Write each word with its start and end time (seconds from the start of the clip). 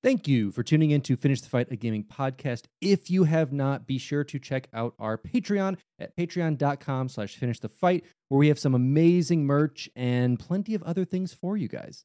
Thank 0.00 0.28
you 0.28 0.52
for 0.52 0.62
tuning 0.62 0.92
in 0.92 1.00
to 1.02 1.16
Finish 1.16 1.40
the 1.40 1.48
Fight, 1.48 1.72
a 1.72 1.76
gaming 1.76 2.04
podcast. 2.04 2.66
If 2.80 3.10
you 3.10 3.24
have 3.24 3.52
not, 3.52 3.84
be 3.84 3.98
sure 3.98 4.22
to 4.22 4.38
check 4.38 4.68
out 4.72 4.94
our 4.96 5.18
Patreon 5.18 5.76
at 5.98 6.16
patreon.com 6.16 7.08
slash 7.08 7.34
finish 7.34 7.58
the 7.58 7.68
fight, 7.68 8.04
where 8.28 8.38
we 8.38 8.46
have 8.46 8.60
some 8.60 8.76
amazing 8.76 9.44
merch 9.44 9.90
and 9.96 10.38
plenty 10.38 10.74
of 10.74 10.84
other 10.84 11.04
things 11.04 11.34
for 11.34 11.56
you 11.56 11.66
guys. 11.66 12.04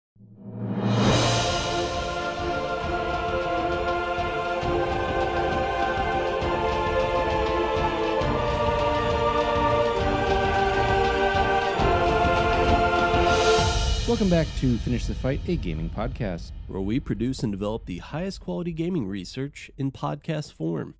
Welcome 14.11 14.29
back 14.29 14.47
to 14.57 14.77
Finish 14.79 15.05
the 15.05 15.15
Fight, 15.15 15.39
a 15.47 15.55
gaming 15.55 15.89
podcast. 15.89 16.51
where 16.67 16.81
we 16.81 16.99
produce 16.99 17.43
and 17.43 17.51
develop 17.53 17.85
the 17.85 17.99
highest 17.99 18.41
quality 18.41 18.73
gaming 18.73 19.07
research 19.07 19.71
in 19.77 19.89
podcast 19.89 20.51
form. 20.51 20.95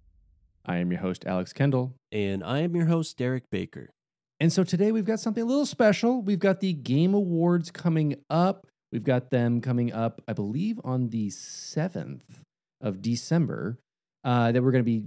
I 0.66 0.78
am 0.78 0.94
your 0.94 1.02
host, 1.02 1.26
Alex 1.26 1.52
Kendall. 1.52 1.94
And 2.10 2.42
I 2.42 2.60
am 2.60 2.74
your 2.74 2.86
host, 2.86 3.18
Derek 3.18 3.50
Baker. 3.50 3.90
And 4.40 4.54
so 4.54 4.64
today 4.64 4.94
we've 4.94 5.04
got 5.04 5.20
something 5.20 5.44
a 5.44 5.46
little 5.46 5.66
special. 5.66 6.22
We've 6.22 6.40
got 6.40 6.62
the 6.62 6.72
Game 6.72 7.14
Awards 7.14 7.70
coming 7.70 8.16
up. 8.30 8.66
We've 8.94 9.04
got 9.04 9.30
them 9.30 9.60
coming 9.60 9.92
up, 9.92 10.22
I 10.26 10.32
believe, 10.32 10.80
on 10.86 11.10
the 11.10 11.28
7th 11.32 12.22
of 12.80 13.02
December. 13.02 13.78
Uh, 14.24 14.54
that 14.54 14.64
we're 14.64 14.72
going 14.72 14.86
to 14.86 14.90
be 14.90 15.04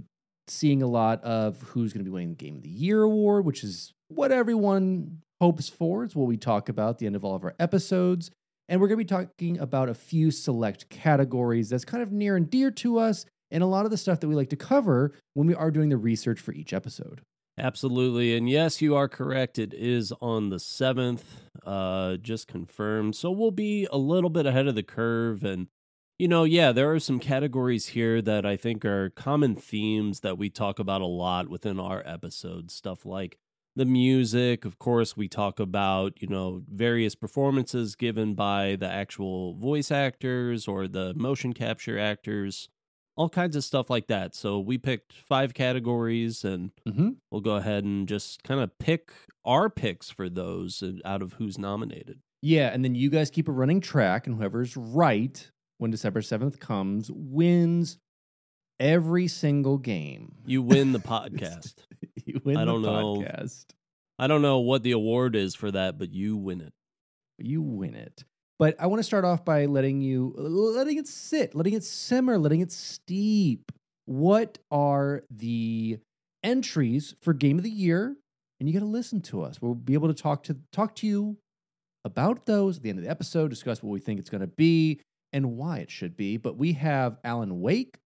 seeing 0.47 0.83
a 0.83 0.87
lot 0.87 1.23
of 1.23 1.59
who's 1.59 1.91
going 1.91 2.05
to 2.05 2.07
be 2.07 2.13
winning 2.13 2.29
the 2.29 2.35
Game 2.35 2.57
of 2.57 2.61
the 2.61 2.69
Year 2.69 3.01
award, 3.01 3.45
which 3.45 3.63
is 3.63 3.93
what 4.09 4.31
everyone 4.31 5.23
hopes 5.45 5.69
for. 5.69 6.03
It's 6.03 6.15
what 6.15 6.25
we 6.25 6.37
talk 6.37 6.69
about 6.69 6.97
the 6.97 7.05
end 7.05 7.15
of 7.15 7.23
all 7.23 7.35
of 7.35 7.43
our 7.43 7.53
episodes. 7.59 8.31
And 8.67 8.81
we're 8.81 8.87
going 8.87 8.97
to 8.97 9.05
be 9.05 9.27
talking 9.27 9.59
about 9.59 9.89
a 9.89 9.93
few 9.93 10.31
select 10.31 10.89
categories 10.89 11.69
that's 11.69 11.85
kind 11.85 12.01
of 12.01 12.11
near 12.11 12.35
and 12.35 12.49
dear 12.49 12.71
to 12.71 12.97
us 12.97 13.27
and 13.51 13.61
a 13.61 13.67
lot 13.67 13.85
of 13.85 13.91
the 13.91 13.97
stuff 13.97 14.21
that 14.21 14.27
we 14.27 14.33
like 14.33 14.49
to 14.49 14.55
cover 14.55 15.13
when 15.35 15.45
we 15.45 15.53
are 15.53 15.69
doing 15.69 15.89
the 15.89 15.97
research 15.97 16.39
for 16.39 16.51
each 16.51 16.73
episode. 16.73 17.21
Absolutely. 17.59 18.35
And 18.35 18.49
yes, 18.49 18.81
you 18.81 18.95
are 18.95 19.07
correct. 19.07 19.59
It 19.59 19.71
is 19.71 20.11
on 20.19 20.49
the 20.49 20.55
7th, 20.55 21.21
uh, 21.63 22.17
just 22.17 22.47
confirmed. 22.47 23.15
So 23.15 23.29
we'll 23.29 23.51
be 23.51 23.87
a 23.91 23.99
little 23.99 24.31
bit 24.31 24.47
ahead 24.47 24.65
of 24.65 24.73
the 24.73 24.81
curve. 24.81 25.43
And, 25.43 25.67
you 26.17 26.27
know, 26.27 26.43
yeah, 26.43 26.71
there 26.71 26.91
are 26.91 26.99
some 26.99 27.19
categories 27.19 27.89
here 27.89 28.19
that 28.23 28.47
I 28.47 28.57
think 28.57 28.83
are 28.83 29.11
common 29.11 29.55
themes 29.55 30.21
that 30.21 30.39
we 30.39 30.49
talk 30.49 30.79
about 30.79 31.01
a 31.01 31.05
lot 31.05 31.49
within 31.49 31.79
our 31.79 32.01
episodes. 32.03 32.73
Stuff 32.73 33.05
like 33.05 33.37
the 33.75 33.85
music. 33.85 34.65
Of 34.65 34.79
course, 34.79 35.17
we 35.17 35.27
talk 35.27 35.59
about, 35.59 36.21
you 36.21 36.27
know, 36.27 36.63
various 36.67 37.15
performances 37.15 37.95
given 37.95 38.33
by 38.35 38.75
the 38.79 38.87
actual 38.87 39.53
voice 39.55 39.91
actors 39.91 40.67
or 40.67 40.87
the 40.87 41.13
motion 41.15 41.53
capture 41.53 41.99
actors, 41.99 42.69
all 43.17 43.29
kinds 43.29 43.55
of 43.55 43.63
stuff 43.63 43.89
like 43.89 44.07
that. 44.07 44.33
So 44.35 44.59
we 44.59 44.77
picked 44.77 45.13
five 45.13 45.53
categories 45.53 46.43
and 46.43 46.71
Mm-hmm. 46.87 47.09
we'll 47.31 47.41
go 47.41 47.55
ahead 47.55 47.83
and 47.83 48.07
just 48.07 48.43
kind 48.43 48.59
of 48.61 48.77
pick 48.79 49.11
our 49.43 49.69
picks 49.69 50.09
for 50.09 50.29
those 50.29 50.83
out 51.03 51.21
of 51.21 51.33
who's 51.33 51.57
nominated. 51.57 52.19
Yeah, 52.41 52.67
and 52.73 52.83
then 52.85 52.93
you 52.95 53.09
guys 53.09 53.31
keep 53.31 53.47
a 53.47 53.51
running 53.51 53.81
track, 53.81 54.27
and 54.27 54.35
whoever's 54.37 54.77
right 54.77 55.49
when 55.79 55.89
December 55.91 56.21
7th 56.21 56.59
comes 56.59 57.09
wins 57.11 57.97
every 58.79 59.27
single 59.27 59.77
game. 59.79 60.35
You 60.45 60.61
win 60.61 60.91
the 60.91 60.99
podcast. 61.13 61.73
you 62.33 62.41
win 62.43 62.57
I 62.57 62.65
don't 62.65 62.81
the 62.81 62.91
know. 62.91 63.15
podcast. 63.17 63.65
I 64.17 64.27
don't 64.27 64.41
know 64.41 64.59
what 64.59 64.83
the 64.83 64.91
award 64.91 65.35
is 65.35 65.55
for 65.55 65.71
that, 65.71 65.97
but 65.97 66.11
you 66.13 66.37
win 66.37 66.61
it. 66.61 66.73
You 67.37 67.61
win 67.61 67.95
it. 67.95 68.23
But 68.57 68.75
I 68.79 68.87
want 68.87 68.99
to 68.99 69.03
start 69.03 69.25
off 69.25 69.43
by 69.43 69.65
letting 69.65 70.01
you 70.01 70.33
letting 70.37 70.97
it 70.97 71.07
sit, 71.07 71.53
letting 71.55 71.73
it 71.73 71.83
simmer, 71.83 72.37
letting 72.37 72.61
it 72.61 72.71
steep. 72.71 73.71
What 74.05 74.59
are 74.71 75.23
the 75.29 75.99
entries 76.43 77.15
for 77.21 77.33
game 77.33 77.57
of 77.57 77.63
the 77.63 77.69
year? 77.69 78.15
And 78.59 78.69
you 78.69 78.73
got 78.73 78.85
to 78.85 78.89
listen 78.91 79.19
to 79.23 79.41
us. 79.41 79.61
We'll 79.61 79.75
be 79.75 79.93
able 79.95 80.07
to 80.07 80.13
talk 80.13 80.43
to 80.43 80.57
talk 80.71 80.95
to 80.95 81.07
you 81.07 81.37
about 82.05 82.45
those 82.45 82.77
at 82.77 82.83
the 82.83 82.89
end 82.89 82.99
of 82.99 83.03
the 83.03 83.11
episode, 83.11 83.49
discuss 83.49 83.83
what 83.83 83.91
we 83.91 83.99
think 83.99 84.19
it's 84.19 84.29
going 84.29 84.41
to 84.41 84.47
be 84.47 85.01
and 85.33 85.57
why 85.57 85.79
it 85.79 85.91
should 85.91 86.15
be. 86.15 86.37
But 86.37 86.55
we 86.55 86.73
have 86.73 87.17
Alan 87.25 87.59
Wake, 87.59 87.97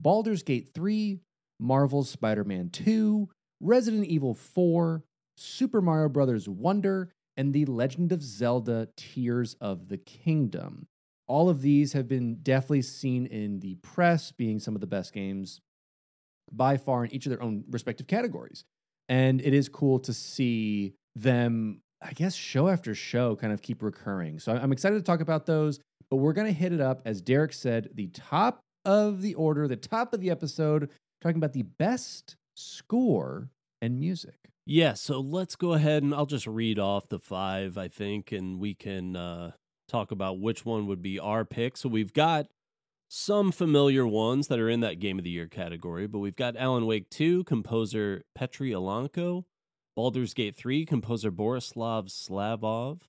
Baldur's 0.00 0.42
Gate 0.42 0.68
3, 0.74 1.20
Marvel's 1.58 2.10
Spider-Man 2.10 2.68
2, 2.70 3.28
Resident 3.60 4.06
Evil 4.06 4.34
4, 4.34 5.02
Super 5.36 5.80
Mario 5.80 6.08
Brothers 6.08 6.48
Wonder, 6.48 7.10
and 7.36 7.52
The 7.52 7.66
Legend 7.66 8.12
of 8.12 8.22
Zelda 8.22 8.88
Tears 8.96 9.54
of 9.60 9.88
the 9.88 9.98
Kingdom. 9.98 10.86
All 11.28 11.48
of 11.48 11.60
these 11.60 11.92
have 11.92 12.08
been 12.08 12.36
definitely 12.42 12.82
seen 12.82 13.26
in 13.26 13.60
the 13.60 13.74
press, 13.76 14.32
being 14.32 14.60
some 14.60 14.74
of 14.74 14.80
the 14.80 14.86
best 14.86 15.12
games 15.12 15.60
by 16.52 16.76
far 16.76 17.04
in 17.04 17.12
each 17.12 17.26
of 17.26 17.30
their 17.30 17.42
own 17.42 17.64
respective 17.68 18.06
categories. 18.06 18.64
And 19.08 19.40
it 19.40 19.52
is 19.52 19.68
cool 19.68 19.98
to 20.00 20.12
see 20.12 20.94
them, 21.14 21.80
I 22.02 22.12
guess, 22.12 22.34
show 22.34 22.68
after 22.68 22.94
show 22.94 23.36
kind 23.36 23.52
of 23.52 23.62
keep 23.62 23.82
recurring. 23.82 24.38
So 24.38 24.52
I'm 24.52 24.72
excited 24.72 24.96
to 24.96 25.02
talk 25.02 25.20
about 25.20 25.46
those, 25.46 25.80
but 26.10 26.16
we're 26.16 26.32
going 26.32 26.46
to 26.46 26.52
hit 26.52 26.72
it 26.72 26.80
up, 26.80 27.02
as 27.04 27.20
Derek 27.20 27.52
said, 27.52 27.90
the 27.94 28.08
top 28.08 28.60
of 28.84 29.22
the 29.22 29.34
order, 29.34 29.66
the 29.66 29.76
top 29.76 30.14
of 30.14 30.20
the 30.20 30.30
episode, 30.30 30.90
talking 31.20 31.36
about 31.36 31.52
the 31.52 31.62
best 31.62 32.36
score 32.56 33.50
and 33.80 34.00
music. 34.00 34.50
Yeah, 34.64 34.94
so 34.94 35.20
let's 35.20 35.54
go 35.54 35.74
ahead 35.74 36.02
and 36.02 36.12
I'll 36.12 36.26
just 36.26 36.46
read 36.46 36.78
off 36.78 37.08
the 37.08 37.20
five, 37.20 37.78
I 37.78 37.86
think, 37.86 38.32
and 38.32 38.58
we 38.58 38.74
can 38.74 39.14
uh, 39.14 39.52
talk 39.88 40.10
about 40.10 40.40
which 40.40 40.64
one 40.64 40.86
would 40.88 41.02
be 41.02 41.20
our 41.20 41.44
pick. 41.44 41.76
So 41.76 41.88
we've 41.88 42.12
got 42.12 42.46
some 43.08 43.52
familiar 43.52 44.04
ones 44.06 44.48
that 44.48 44.58
are 44.58 44.68
in 44.68 44.80
that 44.80 44.98
Game 44.98 45.18
of 45.18 45.24
the 45.24 45.30
Year 45.30 45.46
category, 45.46 46.08
but 46.08 46.18
we've 46.18 46.34
got 46.34 46.56
Alan 46.56 46.86
Wake 46.86 47.08
2, 47.10 47.44
composer 47.44 48.24
Petri 48.34 48.70
Alanko, 48.70 49.44
Baldur's 49.94 50.34
Gate 50.34 50.56
3, 50.56 50.84
composer 50.84 51.30
Borislav 51.30 52.08
Slavov, 52.08 53.02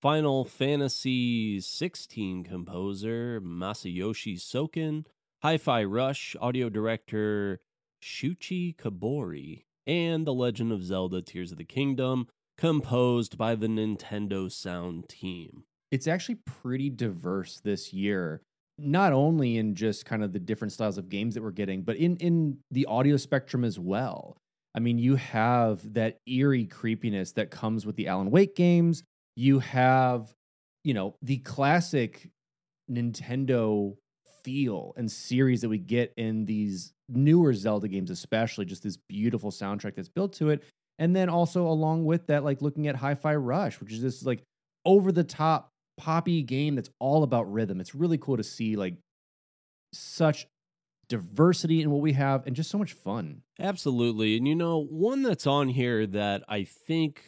Final 0.00 0.44
Fantasy 0.44 1.60
16 1.60 2.44
composer 2.44 3.40
Masayoshi 3.42 4.36
Soken, 4.40 5.04
Hi-Fi 5.42 5.84
Rush 5.84 6.34
audio 6.40 6.70
director 6.70 7.60
Shuchi 8.02 8.76
Kabori, 8.76 9.62
and 9.86 10.26
The 10.26 10.34
Legend 10.34 10.72
of 10.72 10.82
Zelda 10.84 11.22
Tears 11.22 11.52
of 11.52 11.58
the 11.58 11.64
Kingdom, 11.64 12.28
composed 12.56 13.38
by 13.38 13.54
the 13.54 13.66
Nintendo 13.68 14.50
Sound 14.50 15.08
Team. 15.08 15.64
it's 15.90 16.06
actually 16.06 16.34
pretty 16.36 16.90
diverse 16.90 17.60
this 17.60 17.92
year 17.92 18.42
not 18.80 19.12
only 19.12 19.56
in 19.58 19.74
just 19.74 20.04
kind 20.04 20.22
of 20.22 20.32
the 20.32 20.38
different 20.38 20.72
styles 20.72 20.98
of 20.98 21.08
games 21.08 21.34
that 21.34 21.42
we're 21.42 21.50
getting 21.50 21.82
but 21.82 21.96
in 21.96 22.16
in 22.18 22.58
the 22.70 22.86
audio 22.86 23.16
spectrum 23.16 23.64
as 23.64 23.78
well 23.78 24.36
i 24.74 24.78
mean 24.80 24.98
you 24.98 25.16
have 25.16 25.94
that 25.94 26.18
eerie 26.26 26.66
creepiness 26.66 27.32
that 27.32 27.50
comes 27.50 27.84
with 27.86 27.96
the 27.96 28.06
alan 28.06 28.30
wake 28.30 28.54
games 28.54 29.02
you 29.34 29.58
have 29.60 30.32
you 30.84 30.94
know 30.94 31.14
the 31.22 31.38
classic 31.38 32.28
nintendo 32.90 33.96
feel 34.44 34.92
and 34.96 35.10
series 35.10 35.60
that 35.62 35.68
we 35.68 35.78
get 35.78 36.12
in 36.16 36.44
these 36.44 36.92
newer 37.08 37.54
zelda 37.54 37.88
games 37.88 38.10
especially 38.10 38.64
just 38.64 38.82
this 38.82 38.98
beautiful 39.08 39.50
soundtrack 39.50 39.94
that's 39.94 40.08
built 40.08 40.32
to 40.32 40.50
it 40.50 40.62
and 40.98 41.14
then 41.14 41.28
also 41.28 41.66
along 41.66 42.04
with 42.04 42.26
that 42.26 42.44
like 42.44 42.60
looking 42.60 42.86
at 42.86 42.96
hi-fi 42.96 43.34
rush 43.34 43.80
which 43.80 43.92
is 43.92 44.02
this 44.02 44.22
like 44.24 44.42
over 44.84 45.12
the 45.12 45.24
top 45.24 45.70
poppy 45.98 46.42
game 46.42 46.76
that's 46.76 46.90
all 46.98 47.22
about 47.22 47.52
rhythm. 47.52 47.80
It's 47.80 47.94
really 47.94 48.16
cool 48.16 48.38
to 48.38 48.42
see 48.42 48.76
like 48.76 48.96
such 49.92 50.46
diversity 51.08 51.82
in 51.82 51.90
what 51.90 52.00
we 52.00 52.12
have 52.12 52.46
and 52.46 52.56
just 52.56 52.70
so 52.70 52.78
much 52.78 52.94
fun. 52.94 53.42
Absolutely. 53.60 54.36
And 54.36 54.48
you 54.48 54.54
know, 54.54 54.82
one 54.82 55.22
that's 55.22 55.46
on 55.46 55.68
here 55.68 56.06
that 56.06 56.42
I 56.48 56.64
think 56.64 57.22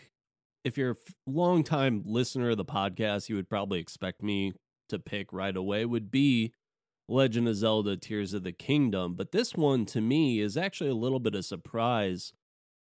if 0.65 0.79
you're 0.79 0.93
a 0.93 0.97
longtime 1.27 2.03
listener 2.07 2.51
of 2.51 2.57
the 2.57 2.65
podcast, 2.65 3.29
you 3.29 3.37
would 3.37 3.49
probably 3.49 3.81
expect 3.81 4.23
me 4.23 4.53
to 4.89 4.99
pick 4.99 5.33
right 5.33 5.57
away 5.57 5.85
would 5.85 6.11
be 6.11 6.53
Legend 7.11 7.49
of 7.49 7.57
Zelda 7.57 7.97
Tears 7.97 8.33
of 8.33 8.45
the 8.45 8.53
Kingdom. 8.53 9.15
But 9.15 9.33
this 9.33 9.55
one 9.55 9.85
to 9.87 10.01
me 10.01 10.41
is 10.41 10.57
actually 10.57 10.91
a 10.91 10.95
little 10.95 11.19
bit 11.19 11.35
of 11.35 11.45
surprise 11.45 12.33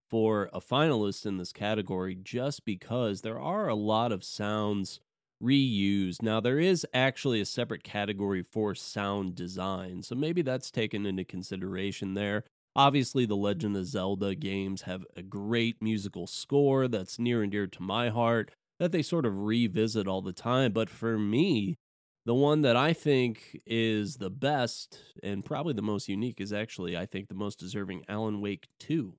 for 0.08 0.48
a 0.52 0.60
finalist 0.60 1.26
in 1.26 1.36
this 1.36 1.52
category 1.52 2.16
just 2.20 2.64
because 2.64 3.20
there 3.20 3.40
are 3.40 3.68
a 3.68 3.74
lot 3.74 4.12
of 4.12 4.24
sounds 4.24 5.00
reused. 5.42 6.22
Now, 6.22 6.40
there 6.40 6.58
is 6.58 6.86
actually 6.94 7.40
a 7.40 7.46
separate 7.46 7.82
category 7.82 8.42
for 8.42 8.74
sound 8.74 9.34
design, 9.34 10.02
so 10.02 10.14
maybe 10.14 10.42
that's 10.42 10.70
taken 10.70 11.06
into 11.06 11.24
consideration 11.24 12.14
there. 12.14 12.44
Obviously, 12.76 13.26
the 13.26 13.36
Legend 13.36 13.76
of 13.76 13.86
Zelda 13.86 14.34
games 14.34 14.82
have 14.82 15.04
a 15.16 15.22
great 15.22 15.82
musical 15.82 16.26
score 16.26 16.86
that's 16.86 17.18
near 17.18 17.42
and 17.42 17.50
dear 17.50 17.66
to 17.66 17.82
my 17.82 18.10
heart 18.10 18.52
that 18.78 18.92
they 18.92 19.02
sort 19.02 19.26
of 19.26 19.42
revisit 19.42 20.06
all 20.06 20.22
the 20.22 20.32
time. 20.32 20.72
But 20.72 20.88
for 20.88 21.18
me, 21.18 21.76
the 22.26 22.34
one 22.34 22.62
that 22.62 22.76
I 22.76 22.92
think 22.92 23.60
is 23.66 24.16
the 24.16 24.30
best 24.30 24.98
and 25.22 25.44
probably 25.44 25.72
the 25.72 25.82
most 25.82 26.08
unique 26.08 26.40
is 26.40 26.52
actually, 26.52 26.96
I 26.96 27.06
think, 27.06 27.28
the 27.28 27.34
most 27.34 27.58
deserving 27.58 28.04
Alan 28.08 28.40
Wake 28.40 28.68
2. 28.78 29.14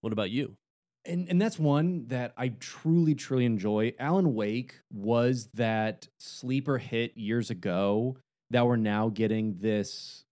What 0.00 0.12
about 0.12 0.30
you? 0.30 0.56
And 1.04 1.28
and 1.28 1.40
that's 1.40 1.58
one 1.58 2.06
that 2.08 2.34
I 2.36 2.48
truly, 2.48 3.14
truly 3.14 3.44
enjoy. 3.44 3.94
Alan 3.98 4.34
Wake 4.34 4.74
was 4.92 5.48
that 5.54 6.08
sleeper 6.18 6.78
hit 6.78 7.16
years 7.16 7.50
ago 7.50 8.16
that 8.50 8.66
we're 8.66 8.76
now 8.76 9.08
getting 9.08 9.58
this, 9.58 10.24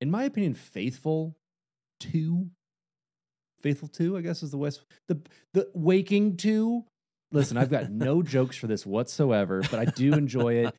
in 0.00 0.10
my 0.10 0.24
opinion, 0.24 0.54
faithful 0.54 1.36
two. 2.00 2.50
Faithful 3.60 3.88
two, 3.88 4.16
I 4.16 4.20
guess, 4.20 4.42
is 4.42 4.52
the 4.52 4.58
West 4.58 4.84
the 5.08 5.20
the 5.52 5.68
waking 5.74 6.36
two. 6.36 6.84
Listen, 7.30 7.56
I've 7.56 7.70
got 7.70 7.90
no 7.90 8.22
jokes 8.34 8.56
for 8.56 8.66
this 8.66 8.86
whatsoever, 8.86 9.62
but 9.70 9.78
I 9.78 9.84
do 9.84 10.14
enjoy 10.14 10.66
it. 10.66 10.74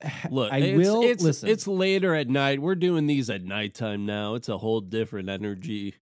Look, 0.30 0.52
I 0.52 0.58
it's, 0.58 0.76
will 0.76 1.02
it's, 1.02 1.22
listen. 1.22 1.48
It's 1.48 1.66
later 1.66 2.14
at 2.14 2.28
night. 2.28 2.60
We're 2.60 2.76
doing 2.76 3.06
these 3.06 3.28
at 3.30 3.42
nighttime 3.42 4.06
now. 4.06 4.34
It's 4.34 4.48
a 4.48 4.58
whole 4.58 4.80
different 4.80 5.28
energy. 5.28 5.94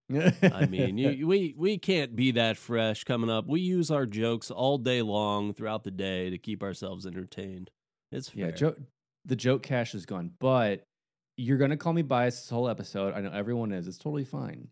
I 0.42 0.66
mean, 0.66 0.98
you, 0.98 1.26
we 1.28 1.54
we 1.56 1.78
can't 1.78 2.14
be 2.14 2.32
that 2.32 2.58
fresh 2.58 3.04
coming 3.04 3.30
up. 3.30 3.46
We 3.46 3.60
use 3.60 3.90
our 3.90 4.04
jokes 4.04 4.50
all 4.50 4.76
day 4.76 5.00
long 5.00 5.54
throughout 5.54 5.84
the 5.84 5.90
day 5.90 6.28
to 6.28 6.36
keep 6.36 6.62
ourselves 6.62 7.06
entertained. 7.06 7.70
It's 8.12 8.28
fair. 8.28 8.46
Yeah, 8.46 8.50
joke, 8.50 8.78
the 9.24 9.36
joke 9.36 9.62
cash 9.62 9.94
is 9.94 10.04
gone, 10.04 10.32
but 10.40 10.82
you're 11.38 11.58
gonna 11.58 11.78
call 11.78 11.94
me 11.94 12.02
biased 12.02 12.42
this 12.42 12.50
whole 12.50 12.68
episode. 12.68 13.14
I 13.14 13.22
know 13.22 13.30
everyone 13.32 13.72
is. 13.72 13.88
It's 13.88 13.98
totally 13.98 14.24
fine. 14.24 14.68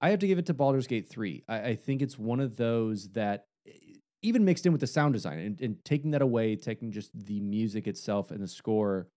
I 0.00 0.10
have 0.10 0.20
to 0.20 0.28
give 0.28 0.38
it 0.38 0.46
to 0.46 0.54
Baldur's 0.54 0.86
Gate 0.86 1.08
3. 1.08 1.42
I, 1.48 1.60
I 1.60 1.74
think 1.74 2.02
it's 2.02 2.16
one 2.16 2.38
of 2.38 2.56
those 2.56 3.08
that 3.10 3.46
even 4.22 4.44
mixed 4.44 4.66
in 4.66 4.72
with 4.72 4.80
the 4.80 4.86
sound 4.86 5.14
design 5.14 5.38
and, 5.38 5.60
and 5.60 5.84
taking 5.84 6.10
that 6.12 6.22
away, 6.22 6.56
taking 6.56 6.90
just 6.90 7.10
the 7.14 7.40
music 7.40 7.86
itself 7.86 8.30
and 8.30 8.42
the 8.42 8.48
score, 8.48 9.08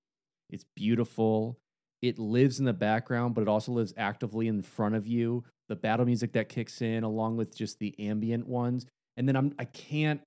it's 0.50 0.66
beautiful. 0.76 1.58
It 2.02 2.20
lives 2.20 2.60
in 2.60 2.66
the 2.66 2.74
background, 2.74 3.36
but 3.36 3.42
it 3.42 3.48
also 3.48 3.72
lives 3.72 3.94
actively 3.98 4.48
in 4.48 4.62
front 4.62 4.96
of 4.96 5.08
you. 5.08 5.44
The 5.70 5.76
battle 5.76 6.06
music 6.06 6.34
that 6.34 6.50
kicks 6.50 6.82
in, 6.82 7.04
along 7.04 7.38
with 7.38 7.56
just 7.56 7.80
the 7.80 7.96
ambient 8.00 8.48
ones. 8.48 8.86
And 9.18 9.28
then 9.28 9.36
I'm 9.36 9.54
I 9.58 9.66
can't 9.66 10.22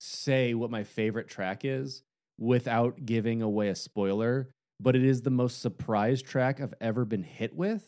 say 0.00 0.54
what 0.54 0.70
my 0.70 0.82
favorite 0.84 1.28
track 1.28 1.64
is 1.64 2.02
without 2.38 3.04
giving 3.04 3.42
away 3.42 3.68
a 3.68 3.74
spoiler, 3.74 4.48
but 4.80 4.96
it 4.96 5.04
is 5.04 5.22
the 5.22 5.30
most 5.30 5.60
surprise 5.60 6.22
track 6.22 6.60
I've 6.60 6.74
ever 6.80 7.04
been 7.04 7.22
hit 7.22 7.54
with. 7.54 7.84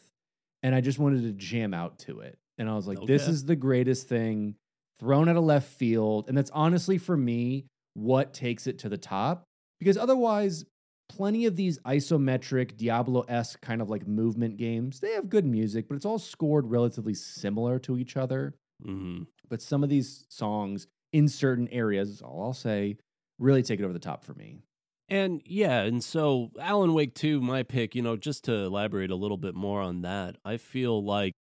And 0.63 0.75
I 0.75 0.81
just 0.81 0.99
wanted 0.99 1.23
to 1.23 1.33
jam 1.33 1.75
out 1.75 1.99
to 2.01 2.21
it. 2.21 2.39
And 2.59 2.69
I 2.69 2.75
was 2.75 2.87
like, 2.87 3.05
this 3.07 3.27
is 3.27 3.45
the 3.45 3.57
greatest 3.57 4.09
thing 4.09 4.55
thrown 5.03 5.29
out 5.29 5.37
of 5.37 5.43
left 5.43 5.69
field. 5.69 6.29
And 6.29 6.39
that's 6.39 6.51
honestly 6.53 6.97
for 6.97 7.17
me 7.17 7.67
what 7.95 8.33
takes 8.33 8.69
it 8.69 8.79
to 8.81 8.89
the 8.89 8.97
top. 8.97 9.43
Because 9.81 9.99
otherwise, 9.99 10.65
plenty 11.09 11.45
of 11.47 11.57
these 11.57 11.81
isometric 11.81 12.77
Diablo 12.77 13.23
esque 13.23 13.61
kind 13.61 13.83
of 13.83 13.91
like 13.91 14.07
movement 14.07 14.57
games, 14.59 15.01
they 15.01 15.13
have 15.13 15.29
good 15.29 15.45
music, 15.45 15.89
but 15.89 15.97
it's 15.97 16.07
all 16.07 16.21
scored 16.21 16.67
relatively 16.71 17.15
similar 17.15 17.81
to 17.81 17.99
each 17.99 18.17
other. 18.17 18.55
Mhm. 18.87 19.27
But 19.49 19.61
some 19.61 19.83
of 19.83 19.91
these 19.91 20.25
songs 20.29 20.87
in 21.13 21.27
certain 21.27 21.67
areas, 21.69 22.09
is 22.09 22.23
all 22.23 22.43
I'll 22.43 22.53
say, 22.53 22.97
really 23.41 23.63
take 23.65 23.81
it 23.81 23.85
over 23.85 23.93
the 23.93 23.99
top 23.99 24.25
for 24.25 24.35
me. 24.35 24.61
And 25.09 25.43
yeah, 25.45 25.83
and 25.83 26.03
so 26.03 26.53
Alan 26.59 26.95
Wake 26.95 27.15
2, 27.15 27.41
my 27.41 27.65
pick, 27.65 27.95
you 27.97 28.03
know, 28.03 28.17
just 28.17 28.45
to 28.45 28.53
elaborate 28.55 29.11
a 29.11 29.17
little 29.17 29.37
bit 29.37 29.55
more 29.57 29.81
on 29.83 30.03
that, 30.03 30.37
I 30.45 30.57
feel 30.57 31.05
like 31.05 31.35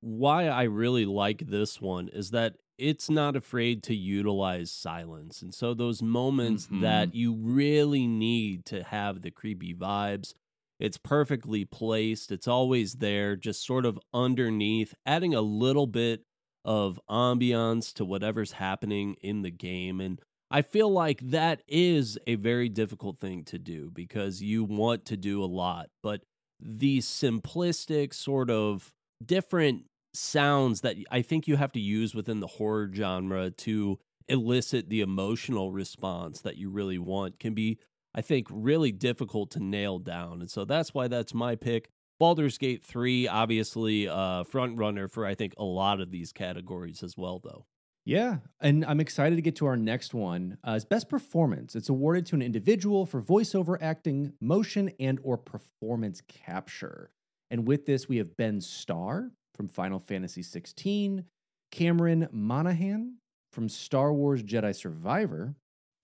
why 0.00 0.48
I 0.48 0.64
really 0.64 1.06
like 1.06 1.46
this 1.46 1.80
one 1.80 2.08
is 2.08 2.30
that 2.30 2.56
it's 2.78 3.08
not 3.10 3.36
afraid 3.36 3.82
to 3.84 3.94
utilize 3.94 4.70
silence. 4.72 5.42
And 5.42 5.54
so 5.54 5.74
those 5.74 6.02
moments 6.02 6.66
Mhm. 6.66 6.80
that 6.80 7.14
you 7.14 7.34
really 7.34 8.06
need 8.06 8.64
to 8.66 8.82
have 8.82 9.22
the 9.22 9.30
creepy 9.30 9.74
vibes, 9.74 10.34
it's 10.80 10.98
perfectly 10.98 11.64
placed. 11.64 12.32
It's 12.32 12.48
always 12.48 12.94
there, 12.94 13.36
just 13.36 13.64
sort 13.64 13.86
of 13.86 13.98
underneath, 14.12 14.94
adding 15.06 15.34
a 15.34 15.40
little 15.40 15.86
bit 15.86 16.22
of 16.64 16.98
ambiance 17.08 17.92
to 17.94 18.04
whatever's 18.04 18.52
happening 18.52 19.14
in 19.22 19.42
the 19.42 19.50
game. 19.50 20.00
And 20.00 20.20
I 20.50 20.62
feel 20.62 20.90
like 20.90 21.20
that 21.20 21.62
is 21.68 22.18
a 22.26 22.36
very 22.36 22.68
difficult 22.68 23.18
thing 23.18 23.44
to 23.44 23.58
do 23.58 23.90
because 23.90 24.42
you 24.42 24.64
want 24.64 25.04
to 25.06 25.16
do 25.16 25.42
a 25.42 25.46
lot, 25.46 25.90
but 26.02 26.22
the 26.60 26.98
simplistic 26.98 28.14
sort 28.14 28.50
of 28.50 28.92
different 29.24 29.86
sounds 30.16 30.80
that 30.82 30.96
I 31.10 31.22
think 31.22 31.46
you 31.46 31.56
have 31.56 31.72
to 31.72 31.80
use 31.80 32.14
within 32.14 32.40
the 32.40 32.46
horror 32.46 32.90
genre 32.92 33.50
to 33.50 33.98
elicit 34.28 34.88
the 34.88 35.00
emotional 35.00 35.70
response 35.70 36.40
that 36.40 36.56
you 36.56 36.70
really 36.70 36.98
want 36.98 37.38
can 37.38 37.54
be, 37.54 37.78
I 38.14 38.22
think, 38.22 38.46
really 38.50 38.92
difficult 38.92 39.50
to 39.52 39.60
nail 39.60 39.98
down. 39.98 40.40
And 40.40 40.50
so 40.50 40.64
that's 40.64 40.94
why 40.94 41.08
that's 41.08 41.34
my 41.34 41.56
pick. 41.56 41.90
Baldur's 42.18 42.58
Gate 42.58 42.84
3, 42.84 43.28
obviously, 43.28 44.08
uh, 44.08 44.44
front 44.44 44.78
runner 44.78 45.08
for 45.08 45.26
I 45.26 45.34
think 45.34 45.54
a 45.58 45.64
lot 45.64 46.00
of 46.00 46.10
these 46.10 46.32
categories 46.32 47.02
as 47.02 47.16
well, 47.16 47.40
though. 47.42 47.66
Yeah, 48.06 48.38
and 48.60 48.84
I'm 48.84 49.00
excited 49.00 49.36
to 49.36 49.42
get 49.42 49.56
to 49.56 49.66
our 49.66 49.78
next 49.78 50.12
one. 50.12 50.58
Uh, 50.66 50.72
it's 50.72 50.84
best 50.84 51.08
performance. 51.08 51.74
It's 51.74 51.88
awarded 51.88 52.26
to 52.26 52.34
an 52.36 52.42
individual 52.42 53.06
for 53.06 53.22
voiceover 53.22 53.78
acting, 53.80 54.34
motion, 54.40 54.92
and 55.00 55.18
or 55.22 55.38
performance 55.38 56.20
capture. 56.28 57.10
And 57.50 57.66
with 57.66 57.86
this, 57.86 58.06
we 58.06 58.18
have 58.18 58.36
Ben 58.36 58.60
Starr 58.60 59.30
from 59.54 59.68
Final 59.68 59.98
Fantasy 59.98 60.42
16, 60.42 61.24
Cameron 61.70 62.28
Monaghan 62.32 63.18
from 63.52 63.68
Star 63.68 64.12
Wars 64.12 64.42
Jedi 64.42 64.74
Survivor, 64.74 65.54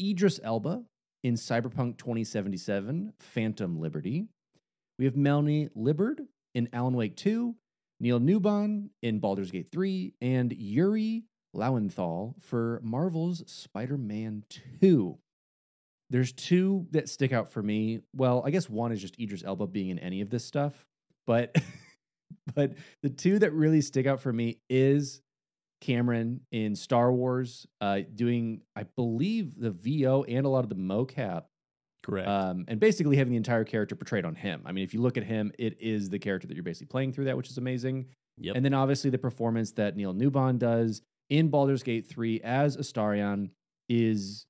Idris 0.00 0.40
Elba 0.42 0.84
in 1.22 1.34
Cyberpunk 1.34 1.98
2077, 1.98 3.12
Phantom 3.18 3.80
Liberty. 3.80 4.26
We 4.98 5.04
have 5.04 5.16
Melanie 5.16 5.68
Liburd 5.76 6.26
in 6.54 6.68
Alan 6.72 6.94
Wake 6.94 7.16
2, 7.16 7.54
Neil 8.00 8.20
Newbon 8.20 8.90
in 9.02 9.18
Baldur's 9.18 9.50
Gate 9.50 9.68
3, 9.72 10.14
and 10.20 10.52
Yuri 10.52 11.24
Lowenthal 11.52 12.36
for 12.40 12.80
Marvel's 12.82 13.42
Spider 13.46 13.98
Man 13.98 14.44
2. 14.80 15.18
There's 16.10 16.32
two 16.32 16.86
that 16.90 17.08
stick 17.08 17.32
out 17.32 17.52
for 17.52 17.62
me. 17.62 18.00
Well, 18.14 18.42
I 18.44 18.50
guess 18.50 18.68
one 18.68 18.92
is 18.92 19.00
just 19.00 19.18
Idris 19.18 19.44
Elba 19.44 19.66
being 19.68 19.90
in 19.90 19.98
any 19.98 20.20
of 20.20 20.30
this 20.30 20.44
stuff, 20.44 20.84
but 21.26 21.54
but 22.54 22.74
the 23.02 23.10
two 23.10 23.38
that 23.38 23.52
really 23.52 23.80
stick 23.80 24.06
out 24.06 24.20
for 24.20 24.32
me 24.32 24.58
is 24.68 25.22
Cameron 25.80 26.40
in 26.52 26.76
Star 26.76 27.12
Wars, 27.12 27.66
uh, 27.80 28.00
doing 28.14 28.62
I 28.76 28.84
believe 28.84 29.58
the 29.58 29.70
VO 29.70 30.24
and 30.24 30.46
a 30.46 30.48
lot 30.48 30.64
of 30.64 30.68
the 30.68 30.76
mocap 30.76 31.44
Correct. 32.02 32.28
um, 32.28 32.64
and 32.68 32.78
basically 32.80 33.16
having 33.16 33.32
the 33.32 33.36
entire 33.36 33.64
character 33.64 33.94
portrayed 33.94 34.24
on 34.24 34.34
him. 34.34 34.62
I 34.66 34.72
mean, 34.72 34.84
if 34.84 34.94
you 34.94 35.00
look 35.00 35.16
at 35.16 35.24
him, 35.24 35.52
it 35.58 35.80
is 35.80 36.10
the 36.10 36.18
character 36.18 36.46
that 36.48 36.54
you're 36.54 36.62
basically 36.62 36.88
playing 36.88 37.12
through 37.12 37.26
that, 37.26 37.36
which 37.36 37.50
is 37.50 37.58
amazing. 37.58 38.06
Yep. 38.38 38.56
And 38.56 38.64
then 38.64 38.74
obviously 38.74 39.10
the 39.10 39.18
performance 39.18 39.72
that 39.72 39.96
Neil 39.96 40.14
Newbon 40.14 40.58
does 40.58 41.02
in 41.28 41.48
Baldur's 41.48 41.82
Gate 41.82 42.06
3 42.06 42.40
as 42.42 42.76
Astarion 42.76 43.50
is 43.88 44.46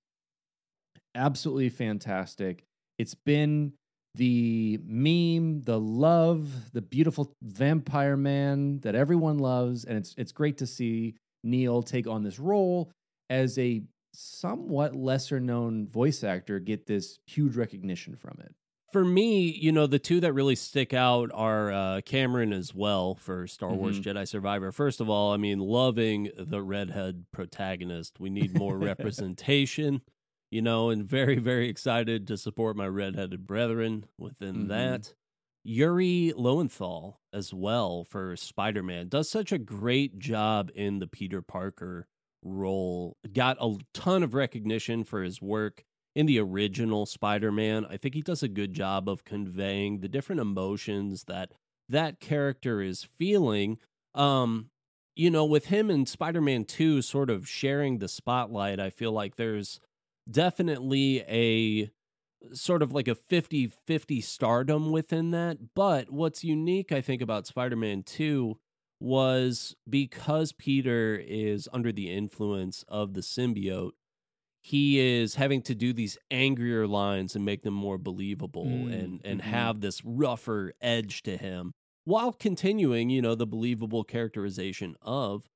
absolutely 1.15 1.69
fantastic. 1.69 2.65
It's 2.99 3.15
been 3.15 3.73
the 4.15 4.81
meme, 4.85 5.63
the 5.63 5.79
love, 5.79 6.73
the 6.73 6.83
beautiful 6.83 7.33
vampire 7.43 8.17
man 8.17 8.81
that 8.81 8.95
everyone 8.95 9.39
loves, 9.39 9.85
and 9.85 9.99
it's 9.99 10.15
it's 10.19 10.33
great 10.33 10.59
to 10.59 10.67
see 10.67 11.15
Neil 11.45 11.83
take 11.83 12.07
on 12.07 12.23
this 12.23 12.39
role 12.39 12.91
as 13.29 13.59
a 13.59 13.83
somewhat 14.13 14.95
lesser 14.95 15.39
known 15.39 15.87
voice 15.87 16.25
actor 16.25 16.59
get 16.59 16.87
this 16.87 17.19
huge 17.27 17.57
recognition 17.57 18.17
from 18.17 18.37
it. 18.41 18.55
For 18.93 19.05
me, 19.05 19.49
you 19.49 19.71
know, 19.71 19.87
the 19.87 20.01
two 20.01 20.19
that 20.21 20.33
really 20.33 20.57
stick 20.57 20.93
out 20.93 21.31
are 21.33 21.71
uh, 21.71 22.01
Cameron 22.05 22.53
as 22.53 22.75
well 22.75 23.15
for 23.15 23.47
Star 23.47 23.73
Wars 23.73 24.01
Jedi 24.01 24.27
Survivor. 24.27 24.73
First 24.73 25.01
of 25.01 25.09
all, 25.09 25.33
I 25.33 25.37
mean, 25.37 25.61
loving 25.61 26.31
the 26.37 26.61
redhead 26.61 27.27
protagonist. 27.33 28.19
We 28.19 28.31
need 28.31 28.59
more 28.59 28.77
representation, 28.79 30.03
you 30.51 30.63
know, 30.63 30.91
and 30.91 31.05
very, 31.05 31.39
very 31.39 31.69
excited 31.69 32.27
to 32.29 32.37
support 32.37 32.77
my 32.77 32.87
redheaded 32.89 33.47
brethren 33.47 34.05
within 34.19 34.65
Mhm. 34.65 34.69
that. 34.69 35.15
Yuri 35.63 36.33
Lowenthal 36.35 37.21
as 37.33 37.53
well 37.53 38.05
for 38.05 38.35
Spider 38.37 38.83
Man 38.83 39.09
does 39.09 39.29
such 39.29 39.53
a 39.53 39.59
great 39.59 40.19
job 40.19 40.71
in 40.75 40.99
the 41.01 41.07
Peter 41.07 41.43
Parker 41.43 42.07
role. 42.43 43.17
Got 43.33 43.59
a 43.61 43.77
ton 43.93 44.23
of 44.23 44.33
recognition 44.35 45.05
for 45.05 45.23
his 45.23 45.43
work 45.43 45.85
in 46.15 46.27
the 46.27 46.39
original 46.39 47.07
Spider-Man. 47.07 47.85
I 47.87 47.97
think 47.99 48.15
he 48.15 48.23
does 48.23 48.43
a 48.43 48.49
good 48.49 48.73
job 48.73 49.09
of 49.09 49.25
conveying 49.25 50.01
the 50.01 50.09
different 50.09 50.41
emotions 50.41 51.25
that 51.25 51.53
that 51.89 52.19
character 52.21 52.81
is 52.81 53.05
feeling. 53.05 53.79
Um, 54.15 54.71
you 55.15 55.31
know, 55.31 55.45
with 55.45 55.67
him 55.67 55.91
and 55.91 56.09
Spider-Man 56.09 56.65
2 56.65 57.03
sort 57.03 57.29
of 57.31 57.47
sharing 57.49 57.99
the 57.99 58.09
spotlight, 58.09 58.81
I 58.81 58.89
feel 58.91 59.13
like 59.13 59.37
there's 59.37 59.79
definitely 60.31 61.21
a 61.29 61.91
sort 62.55 62.83
of 62.83 62.93
like 62.93 63.09
a 63.09 63.15
50 63.15 63.69
50 63.87 64.21
stardom 64.21 64.91
within 64.91 65.31
that. 65.33 65.59
But 65.75 66.11
what's 66.11 66.45
unique, 66.45 66.93
I 66.93 67.01
think, 67.01 67.23
about 67.23 67.47
Spider 67.47 67.77
Man 67.77 68.03
2 68.03 68.59
was 69.01 69.75
because 69.89 70.53
Peter 70.53 71.17
is 71.17 71.69
under 71.73 71.93
the 71.93 72.11
influence 72.11 72.85
of 72.89 73.15
the 73.15 73.21
symbiote, 73.23 73.93
he 74.63 74.99
is 74.99 75.37
having 75.37 75.63
to 75.63 75.75
do 75.75 75.93
these 75.93 76.19
angrier 76.31 76.87
lines 76.87 77.35
and 77.35 77.45
make 77.45 77.63
them 77.63 77.73
more 77.75 77.97
believable 77.99 78.67
Mm, 78.67 78.93
and 78.93 79.21
and 79.25 79.41
mhm. 79.41 79.45
have 79.45 79.81
this 79.81 80.03
rougher 80.05 80.75
edge 80.81 81.23
to 81.23 81.37
him 81.37 81.73
while 82.05 82.33
continuing, 82.33 83.11
you 83.11 83.23
know, 83.23 83.35
the 83.35 83.47
believable 83.47 84.05
characterization 84.05 84.97
of 85.03 85.49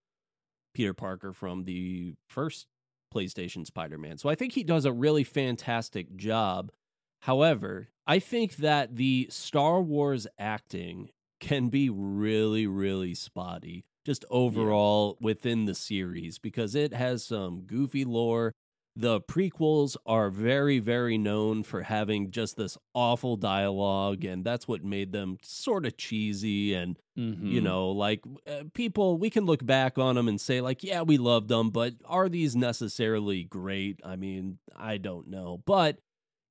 Peter 0.75 0.95
Parker 0.95 1.33
from 1.33 1.65
the 1.65 2.15
first 2.29 2.67
PlayStation 3.15 3.67
Spider-Man. 3.67 4.19
So 4.19 4.29
I 4.29 4.35
think 4.35 4.53
he 4.53 4.65
does 4.65 4.85
a 4.85 4.93
really 4.93 5.25
fantastic 5.25 6.17
job. 6.17 6.73
However, 7.21 7.89
I 8.07 8.19
think 8.19 8.57
that 8.57 8.97
the 8.97 9.29
Star 9.31 9.81
Wars 9.81 10.27
acting 10.39 11.11
can 11.41 11.69
be 11.69 11.91
really 11.91 12.67
really 12.67 13.15
spotty 13.15 13.85
just 14.05 14.25
overall 14.31 15.17
within 15.21 15.65
the 15.65 15.75
series 15.75 16.39
because 16.39 16.75
it 16.75 16.93
has 16.93 17.25
some 17.25 17.63
goofy 17.63 18.05
lore 18.05 18.53
the 18.97 19.21
prequels 19.23 19.97
are 20.07 20.31
very, 20.31 20.79
very 20.79 21.19
known 21.19 21.63
for 21.65 21.83
having 21.83 22.31
just 22.31 22.57
this 22.57 22.79
awful 22.95 23.37
dialogue, 23.37 24.25
and 24.25 24.45
that's 24.45 24.69
what 24.69 24.85
made 24.85 25.13
them 25.13 25.39
sort 25.43 25.85
of 25.87 25.97
cheesy. 25.97 26.75
And, 26.75 26.99
you 27.41 27.61
Mhm. 27.61 27.63
know, 27.63 27.91
like 27.91 28.23
uh, 28.47 28.65
people, 28.73 29.19
we 29.19 29.31
can 29.31 29.45
look 29.47 29.65
back 29.67 29.99
on 29.99 30.15
them 30.15 30.29
and 30.29 30.41
say, 30.41 30.61
like, 30.61 30.83
yeah, 30.85 31.03
we 31.03 31.19
loved 31.19 31.49
them, 31.49 31.71
but 31.71 31.95
are 32.05 32.29
these 32.29 32.55
necessarily 32.57 33.45
great? 33.45 34.01
I 34.05 34.17
mean, 34.17 34.59
I 34.75 34.99
don't 34.99 35.29
know. 35.29 35.63
But 35.67 35.99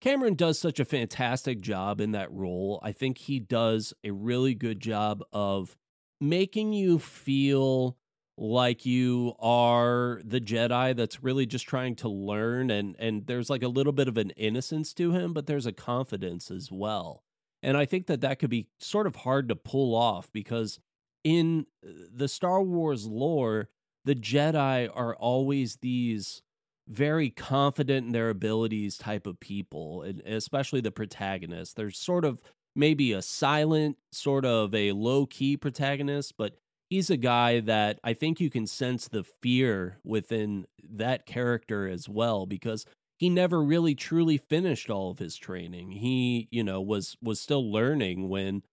Cameron 0.02 0.36
does 0.36 0.60
such 0.60 0.80
a 0.80 0.86
fantastic 0.86 1.62
job 1.62 2.02
in 2.02 2.12
that 2.12 2.32
role. 2.32 2.80
I 2.84 2.92
think 2.92 3.20
he 3.20 3.40
does 3.40 3.94
a 4.04 4.12
really 4.12 4.54
good 4.54 4.82
job 4.82 5.24
of 5.32 5.78
making 6.20 6.74
you 6.74 7.00
feel 7.00 7.98
like 8.38 8.86
you 8.86 9.34
are 9.40 10.22
the 10.24 10.42
Jedi 10.42 10.96
that's 10.96 11.24
really 11.24 11.46
just 11.46 11.68
trying 11.68 11.96
to 11.98 12.10
learn 12.10 12.72
and 12.72 12.96
and 12.98 13.28
there's 13.28 13.50
like 13.50 13.64
a 13.64 13.68
little 13.68 13.94
bit 13.94 14.08
of 14.08 14.18
an 14.18 14.32
innocence 14.32 14.94
to 14.96 15.12
him 15.12 15.34
but 15.34 15.46
there's 15.46 15.66
a 15.66 15.72
confidence 15.72 16.50
as 16.50 16.72
well. 16.72 17.24
And 17.62 17.78
I 17.78 17.86
think 17.86 18.08
that 18.08 18.22
that 18.22 18.40
could 18.40 18.50
be 18.50 18.68
sort 18.80 19.08
of 19.08 19.18
hard 19.18 19.48
to 19.50 19.56
pull 19.56 19.96
off 19.96 20.32
because 20.34 20.80
in 21.24 21.68
uh, 21.86 21.92
the 22.14 22.28
Star 22.28 22.62
Wars 22.62 23.06
lore 23.06 23.70
the 24.06 24.16
Jedi 24.16 24.90
are 24.94 25.16
always 25.16 25.78
these 25.78 26.42
very 26.90 27.30
confident 27.30 28.08
in 28.08 28.12
their 28.12 28.30
abilities 28.30 28.98
type 28.98 29.26
of 29.28 29.40
people 29.40 30.02
and 30.02 30.22
especially 30.22 30.82
the 30.82 30.92
protagonist. 30.92 31.76
There's 31.76 31.98
sort 31.98 32.26
of 32.26 32.42
maybe 32.76 33.14
a 33.14 33.22
silent 33.22 33.98
sort 34.12 34.44
of 34.44 34.74
a 34.74 34.92
low 34.94 35.28
key 35.28 35.56
protagonist 35.56 36.34
but 36.36 36.58
he's 36.90 37.10
a 37.10 37.18
guy 37.18 37.60
that 37.62 38.00
I 38.04 38.14
think 38.14 38.40
you 38.40 38.50
can 38.50 38.68
sense 38.68 39.08
the 39.08 39.24
fear 39.24 40.00
within 40.04 40.66
that 40.84 41.26
character 41.26 41.88
as 41.88 42.08
well 42.10 42.46
because 42.46 42.86
he 43.18 43.30
never 43.30 43.64
really 43.64 43.96
truly 43.96 44.38
finished 44.38 44.90
all 44.90 45.12
of 45.12 45.20
his 45.20 45.36
training. 45.38 45.92
He, 45.92 46.48
you 46.52 46.64
know, 46.64 46.82
was 46.82 47.16
was 47.22 47.40
still 47.40 47.72
learning 47.72 48.30
when 48.30 48.64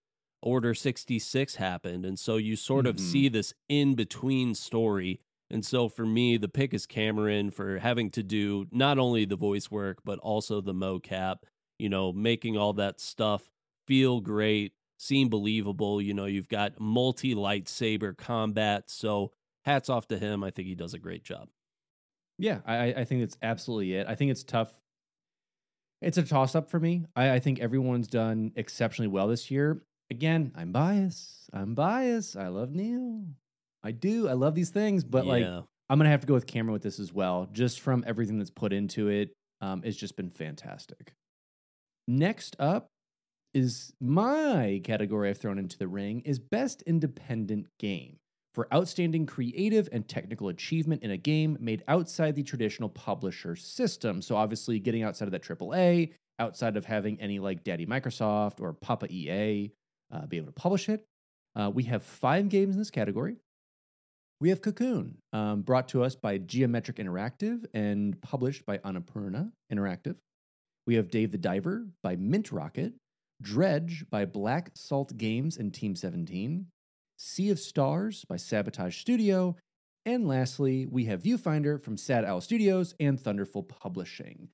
Order 0.41 0.73
66 0.73 1.55
happened 1.55 2.05
and 2.05 2.17
so 2.19 2.37
you 2.37 2.55
sort 2.55 2.87
of 2.87 2.99
Mhm. 2.99 2.99
see 2.99 3.29
this 3.29 3.53
in 3.69 3.95
between 3.95 4.55
story. 4.55 5.21
And 5.49 5.65
so 5.65 5.87
for 5.89 6.05
me 6.05 6.37
the 6.37 6.47
pick 6.49 6.73
is 6.73 6.85
Cameron 6.85 7.51
for 7.51 7.79
having 7.79 8.09
to 8.11 8.23
do 8.23 8.65
not 8.71 8.97
only 8.97 9.25
the 9.25 9.35
voice 9.35 9.69
work 9.69 9.99
but 10.03 10.19
also 10.19 10.59
the 10.61 10.73
mocap, 10.73 11.43
you 11.77 11.89
know, 11.89 12.11
making 12.11 12.57
all 12.57 12.73
that 12.73 12.99
stuff 12.99 13.49
feel 13.87 14.21
great 14.21 14.73
seem 15.01 15.29
believable. 15.29 15.99
You 16.01 16.13
know, 16.13 16.25
you've 16.25 16.47
got 16.47 16.79
multi 16.79 17.33
lightsaber 17.33 18.15
combat. 18.15 18.89
So 18.89 19.31
hats 19.65 19.89
off 19.89 20.07
to 20.09 20.17
him. 20.19 20.43
I 20.43 20.51
think 20.51 20.67
he 20.67 20.75
does 20.75 20.93
a 20.93 20.99
great 20.99 21.23
job. 21.23 21.47
Yeah, 22.37 22.59
I, 22.65 22.75
I- 22.75 22.93
I 23.01 23.05
think 23.05 23.21
that's 23.21 23.37
absolutely 23.41 23.93
it. 23.95 24.05
I 24.07 24.15
think 24.15 24.31
it's 24.31 24.43
tough. 24.43 24.71
It's 26.01 26.17
a 26.17 26.23
toss 26.23 26.55
up 26.55 26.69
for 26.69 26.79
me. 26.79 27.05
I, 27.15 27.31
I 27.33 27.39
think 27.39 27.59
everyone's 27.59 28.07
done 28.07 28.51
exceptionally 28.55 29.07
well 29.07 29.27
this 29.27 29.51
year. 29.51 29.83
Again, 30.09 30.51
I'm 30.55 30.71
biased. 30.71 31.49
I'm 31.53 31.73
biased. 31.75 32.35
I 32.37 32.47
love 32.49 32.71
Neil. 32.71 33.23
I 33.83 33.91
do. 33.91 34.27
I 34.27 34.33
love 34.33 34.53
these 34.55 34.69
things, 34.71 35.03
but 35.03 35.25
like 35.25 35.43
I'm 35.89 35.97
gonna 35.99 36.09
have 36.09 36.21
to 36.21 36.27
go 36.27 36.33
with 36.33 36.47
Cameron 36.47 36.73
with 36.73 36.83
this 36.83 36.99
as 36.99 37.11
well, 37.13 37.47
just 37.51 37.79
from 37.81 38.03
everything 38.07 38.37
that's 38.37 38.49
put 38.51 38.73
into 38.73 39.09
it. 39.09 39.31
Um, 39.61 39.81
it's 39.83 39.97
just 39.97 40.15
been 40.15 40.29
fantastic. 40.31 41.13
Next 42.07 42.55
up 42.59 42.87
is 43.53 43.93
my 43.99 44.81
category 44.83 45.29
I've 45.29 45.37
thrown 45.37 45.59
into 45.59 45.77
the 45.77 45.87
ring 45.87 46.21
is 46.21 46.39
best 46.39 46.81
independent 46.83 47.67
game 47.79 48.17
for 48.53 48.67
outstanding 48.73 49.25
creative 49.25 49.87
and 49.91 50.07
technical 50.07 50.49
achievement 50.49 51.03
in 51.03 51.11
a 51.11 51.17
game 51.17 51.57
made 51.59 51.83
outside 51.87 52.35
the 52.35 52.43
traditional 52.43 52.89
publisher 52.89 53.55
system. 53.55 54.21
So 54.21 54.35
obviously 54.35 54.79
getting 54.79 55.03
outside 55.03 55.25
of 55.25 55.31
that 55.31 55.43
AAA, 55.43 56.13
outside 56.39 56.75
of 56.75 56.85
having 56.85 57.19
any 57.21 57.39
like 57.39 57.63
Daddy 57.63 57.85
Microsoft 57.85 58.59
or 58.59 58.73
Papa 58.73 59.07
EA 59.09 59.71
uh, 60.11 60.25
be 60.25 60.37
able 60.37 60.47
to 60.47 60.53
publish 60.53 60.89
it. 60.89 61.05
Uh, 61.55 61.71
we 61.73 61.83
have 61.83 62.03
five 62.03 62.49
games 62.49 62.75
in 62.75 62.79
this 62.79 62.91
category. 62.91 63.37
We 64.41 64.49
have 64.49 64.61
Cocoon, 64.61 65.17
um, 65.33 65.61
brought 65.61 65.89
to 65.89 66.03
us 66.03 66.15
by 66.15 66.39
Geometric 66.39 66.97
Interactive 66.97 67.65
and 67.73 68.19
published 68.21 68.65
by 68.65 68.79
Annapurna 68.79 69.51
Interactive. 69.71 70.15
We 70.87 70.95
have 70.95 71.11
Dave 71.11 71.31
the 71.31 71.37
Diver 71.37 71.85
by 72.01 72.15
Mint 72.15 72.51
Rocket, 72.51 72.93
Dredge 73.41 74.05
by 74.09 74.25
Black 74.25 74.71
Salt 74.73 75.17
Games 75.17 75.57
and 75.57 75.73
Team 75.73 75.95
17, 75.95 76.67
Sea 77.17 77.49
of 77.49 77.59
Stars 77.59 78.25
by 78.25 78.37
Sabotage 78.37 78.97
Studio, 78.97 79.55
and 80.05 80.27
lastly, 80.27 80.87
we 80.87 81.05
have 81.05 81.23
Viewfinder 81.23 81.81
from 81.81 81.97
Sad 81.97 82.25
Owl 82.25 82.41
Studios 82.41 82.95
and 82.99 83.19
Thunderful 83.19 83.63
Publishing. 83.63 84.49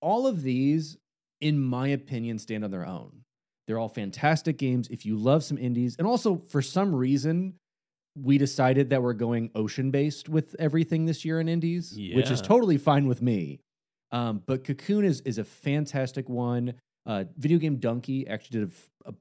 All 0.00 0.26
of 0.26 0.42
these, 0.42 0.98
in 1.40 1.58
my 1.58 1.88
opinion, 1.88 2.38
stand 2.38 2.64
on 2.64 2.70
their 2.70 2.86
own. 2.86 3.22
They're 3.66 3.78
all 3.78 3.88
fantastic 3.88 4.58
games 4.58 4.88
if 4.90 5.06
you 5.06 5.16
love 5.16 5.44
some 5.44 5.56
indies. 5.56 5.96
And 5.98 6.06
also, 6.06 6.36
for 6.36 6.60
some 6.60 6.94
reason, 6.94 7.54
we 8.14 8.36
decided 8.36 8.90
that 8.90 9.02
we're 9.02 9.14
going 9.14 9.50
ocean 9.54 9.90
based 9.90 10.28
with 10.28 10.54
everything 10.58 11.06
this 11.06 11.24
year 11.24 11.40
in 11.40 11.48
indies, 11.48 11.94
which 12.16 12.30
is 12.30 12.40
totally 12.42 12.76
fine 12.76 13.06
with 13.06 13.22
me. 13.22 13.60
Um, 14.10 14.42
but 14.44 14.64
Cocoon 14.64 15.06
is 15.06 15.22
is 15.22 15.38
a 15.38 15.44
fantastic 15.44 16.28
one. 16.28 16.74
Uh, 17.06 17.24
videogamedunkey 17.40 18.28
actually 18.28 18.60
did 18.60 18.72
a 19.06 19.14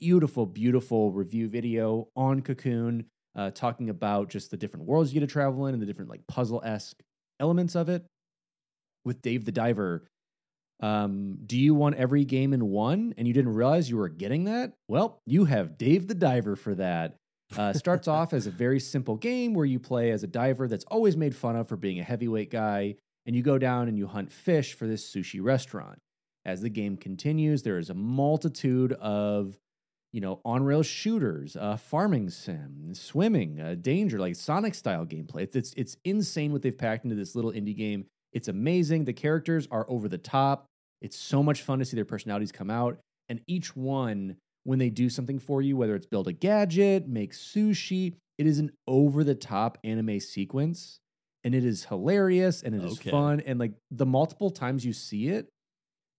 beautiful, 0.00 0.46
beautiful 0.46 1.12
review 1.12 1.48
video 1.48 2.08
on 2.16 2.40
Cocoon, 2.40 3.06
uh, 3.36 3.50
talking 3.50 3.90
about 3.90 4.30
just 4.30 4.50
the 4.50 4.56
different 4.56 4.86
worlds 4.86 5.12
you 5.12 5.20
get 5.20 5.26
to 5.26 5.32
travel 5.32 5.66
in 5.66 5.74
and 5.74 5.82
the 5.82 5.86
different 5.86 6.10
like 6.10 6.26
puzzle 6.26 6.62
esque 6.64 7.02
elements 7.40 7.74
of 7.74 7.88
it. 7.88 8.04
With 9.04 9.20
Dave 9.20 9.44
the 9.44 9.52
Diver, 9.52 10.06
um, 10.80 11.38
do 11.44 11.58
you 11.58 11.74
want 11.74 11.96
every 11.96 12.24
game 12.24 12.52
in 12.52 12.66
one 12.66 13.14
and 13.16 13.26
you 13.26 13.34
didn't 13.34 13.54
realize 13.54 13.90
you 13.90 13.96
were 13.96 14.08
getting 14.08 14.44
that? 14.44 14.72
Well, 14.88 15.20
you 15.26 15.44
have 15.46 15.76
Dave 15.76 16.08
the 16.08 16.14
Diver 16.14 16.56
for 16.56 16.74
that. 16.76 17.16
Uh, 17.56 17.72
starts 17.72 18.08
off 18.08 18.32
as 18.32 18.46
a 18.46 18.50
very 18.50 18.80
simple 18.80 19.16
game 19.16 19.54
where 19.54 19.66
you 19.66 19.78
play 19.78 20.10
as 20.10 20.22
a 20.22 20.26
diver 20.26 20.68
that's 20.68 20.84
always 20.84 21.16
made 21.16 21.34
fun 21.34 21.56
of 21.56 21.68
for 21.68 21.76
being 21.76 22.00
a 22.00 22.04
heavyweight 22.04 22.50
guy, 22.50 22.94
and 23.26 23.36
you 23.36 23.42
go 23.42 23.58
down 23.58 23.88
and 23.88 23.98
you 23.98 24.06
hunt 24.06 24.32
fish 24.32 24.74
for 24.74 24.86
this 24.86 25.12
sushi 25.12 25.42
restaurant. 25.42 25.98
As 26.44 26.60
the 26.60 26.68
game 26.70 26.96
continues, 26.96 27.62
there 27.62 27.78
is 27.78 27.90
a 27.90 27.94
multitude 27.94 28.92
of 28.94 29.56
you 30.12 30.20
know 30.20 30.40
on 30.44 30.64
rail 30.64 30.82
shooters, 30.82 31.56
uh, 31.56 31.76
farming 31.76 32.30
sim, 32.30 32.94
swimming, 32.94 33.60
uh, 33.60 33.76
danger, 33.80 34.18
like 34.18 34.36
Sonic 34.36 34.74
style 34.74 35.06
gameplay. 35.06 35.42
It's, 35.42 35.56
it's 35.56 35.74
it's 35.76 35.96
insane 36.04 36.52
what 36.52 36.62
they've 36.62 36.76
packed 36.76 37.04
into 37.04 37.16
this 37.16 37.34
little 37.34 37.52
indie 37.52 37.76
game. 37.76 38.06
It's 38.32 38.48
amazing. 38.48 39.04
The 39.04 39.12
characters 39.12 39.68
are 39.70 39.86
over 39.88 40.08
the 40.08 40.18
top. 40.18 40.66
It's 41.00 41.16
so 41.16 41.42
much 41.42 41.62
fun 41.62 41.78
to 41.80 41.84
see 41.84 41.96
their 41.96 42.04
personalities 42.04 42.52
come 42.52 42.70
out, 42.70 42.98
and 43.28 43.40
each 43.46 43.76
one 43.76 44.36
when 44.64 44.78
they 44.78 44.90
do 44.90 45.08
something 45.08 45.38
for 45.40 45.60
you, 45.60 45.76
whether 45.76 45.94
it's 45.96 46.06
build 46.06 46.28
a 46.28 46.32
gadget, 46.32 47.08
make 47.08 47.32
sushi, 47.32 48.14
it 48.38 48.46
is 48.46 48.58
an 48.58 48.70
over 48.86 49.24
the 49.24 49.34
top 49.34 49.78
anime 49.84 50.20
sequence 50.20 50.98
and 51.44 51.54
it 51.54 51.64
is 51.64 51.84
hilarious 51.86 52.62
and 52.62 52.74
it 52.74 52.82
is 52.84 52.92
Okay. 52.92 53.10
fun. 53.10 53.40
And 53.40 53.58
like 53.58 53.72
the 53.90 54.06
multiple 54.06 54.50
times 54.50 54.84
you 54.84 54.92
see 54.92 55.28
it 55.28 55.48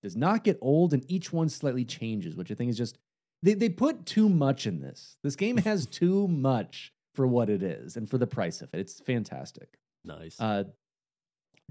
does 0.04 0.16
not 0.16 0.44
get 0.44 0.60
old 0.62 0.94
and 0.94 1.04
each 1.10 1.34
one 1.34 1.50
slightly 1.50 1.86
changes, 1.86 2.36
which 2.36 2.52
I 2.52 2.56
think 2.56 2.70
is 2.70 2.78
just, 2.78 2.98
they, 3.42 3.54
they 3.54 3.70
put 3.70 4.06
too 4.06 4.30
much 4.30 4.68
in 4.68 4.82
this. 4.82 5.18
This 5.24 5.36
game 5.36 5.58
has 5.58 5.86
too 5.92 6.28
much 6.28 6.92
for 7.16 7.26
what 7.26 7.50
it 7.50 7.64
is 7.64 7.96
and 7.96 8.10
for 8.10 8.18
the 8.18 8.28
price 8.28 8.62
of 8.62 8.70
it. 8.74 8.80
It's 8.80 9.00
fantastic. 9.00 9.78
Nice. 10.04 10.40
Uh, 10.40 10.66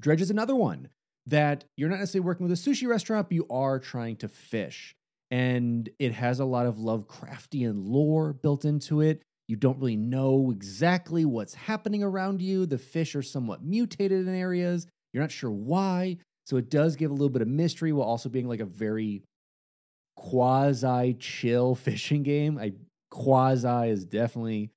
Dredge 0.00 0.22
is 0.22 0.30
another 0.30 0.56
one 0.56 0.88
that 1.26 1.64
you're 1.76 1.88
not 1.88 2.00
necessarily 2.00 2.26
working 2.26 2.48
with 2.48 2.58
a 2.58 2.70
sushi 2.70 2.88
restaurant, 2.88 3.28
but 3.28 3.34
you 3.34 3.46
are 3.50 3.78
trying 3.78 4.16
to 4.16 4.28
fish. 4.28 4.94
And 5.30 5.88
it 5.98 6.12
has 6.12 6.40
a 6.40 6.44
lot 6.44 6.66
of 6.66 6.76
Lovecraftian 6.76 7.86
lore 7.86 8.32
built 8.32 8.64
into 8.64 9.00
it. 9.00 9.22
You 9.48 9.56
don't 9.56 9.78
really 9.78 9.96
know 9.96 10.50
exactly 10.50 11.24
what's 11.24 11.54
happening 11.54 12.02
around 12.02 12.40
you. 12.40 12.66
The 12.66 12.78
fish 12.78 13.14
are 13.14 13.22
somewhat 13.22 13.62
mutated 13.62 14.26
in 14.26 14.34
areas. 14.34 14.86
You're 15.12 15.22
not 15.22 15.30
sure 15.30 15.50
why. 15.50 16.18
So 16.46 16.56
it 16.56 16.70
does 16.70 16.96
give 16.96 17.10
a 17.10 17.14
little 17.14 17.28
bit 17.28 17.42
of 17.42 17.48
mystery 17.48 17.92
while 17.92 18.06
also 18.06 18.28
being 18.28 18.48
like 18.48 18.60
a 18.60 18.64
very 18.64 19.22
quasi 20.16 21.14
chill 21.14 21.74
fishing 21.74 22.22
game. 22.22 22.58
I 22.58 22.72
quasi 23.10 23.90
is 23.90 24.04
definitely 24.04 24.70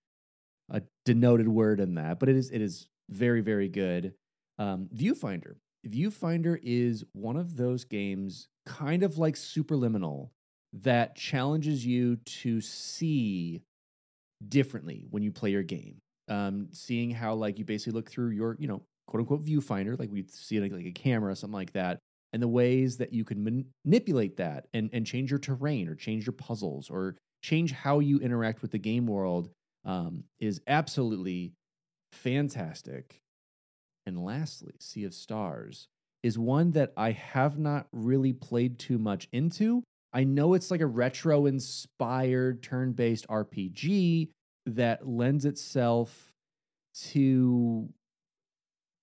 a 0.69 0.81
denoted 1.05 1.47
word 1.47 1.79
in 1.79 1.95
that, 1.95 2.19
but 2.19 2.29
it 2.29 2.35
is 2.35 2.51
it 2.51 2.61
is 2.61 2.87
very 3.09 3.41
very 3.41 3.69
good. 3.69 4.13
Um, 4.57 4.89
Viewfinder. 4.95 5.55
Viewfinder 5.87 6.59
is 6.63 7.03
one 7.13 7.37
of 7.37 7.57
those 7.57 7.83
games, 7.83 8.47
kind 8.65 9.03
of 9.03 9.17
like 9.19 9.35
Superliminal, 9.35 10.29
that 10.73 11.15
challenges 11.15 11.85
you 11.85 12.15
to 12.15 12.59
see 12.59 13.61
differently 14.47 15.05
when 15.09 15.21
you 15.21 15.31
play 15.31 15.51
your 15.51 15.63
game. 15.63 15.97
Um, 16.27 16.69
seeing 16.71 17.11
how 17.11 17.35
like 17.35 17.59
you 17.59 17.65
basically 17.65 17.93
look 17.93 18.09
through 18.09 18.29
your 18.29 18.57
you 18.59 18.67
know 18.67 18.81
quote 19.07 19.21
unquote 19.21 19.45
viewfinder, 19.45 19.97
like 19.97 20.11
we 20.11 20.25
see 20.27 20.59
like, 20.59 20.71
like 20.71 20.85
a 20.85 20.91
camera, 20.91 21.35
something 21.35 21.53
like 21.53 21.73
that, 21.73 21.99
and 22.33 22.41
the 22.41 22.47
ways 22.47 22.97
that 22.97 23.13
you 23.13 23.23
can 23.23 23.43
man- 23.43 23.65
manipulate 23.83 24.37
that 24.37 24.67
and 24.73 24.89
and 24.93 25.05
change 25.05 25.31
your 25.31 25.39
terrain 25.39 25.87
or 25.87 25.95
change 25.95 26.25
your 26.25 26.33
puzzles 26.33 26.89
or 26.89 27.15
change 27.43 27.71
how 27.71 27.99
you 27.99 28.19
interact 28.19 28.61
with 28.61 28.71
the 28.71 28.79
game 28.79 29.05
world 29.05 29.49
um, 29.85 30.23
is 30.39 30.61
absolutely 30.67 31.53
fantastic. 32.11 33.19
And 34.05 34.23
lastly, 34.23 34.73
Sea 34.79 35.05
of 35.05 35.13
Stars 35.13 35.87
is 36.23 36.37
one 36.39 36.71
that 36.71 36.91
I 36.97 37.11
have 37.11 37.59
not 37.59 37.87
really 37.91 38.33
played 38.33 38.79
too 38.79 38.97
much 38.97 39.27
into. 39.31 39.83
I 40.11 40.23
know 40.23 40.53
it's 40.53 40.71
like 40.71 40.81
a 40.81 40.87
retro 40.87 41.45
inspired 41.45 42.63
turn 42.63 42.93
based 42.93 43.27
RPG 43.27 44.29
that 44.67 45.07
lends 45.07 45.45
itself 45.45 46.31
to 47.11 47.89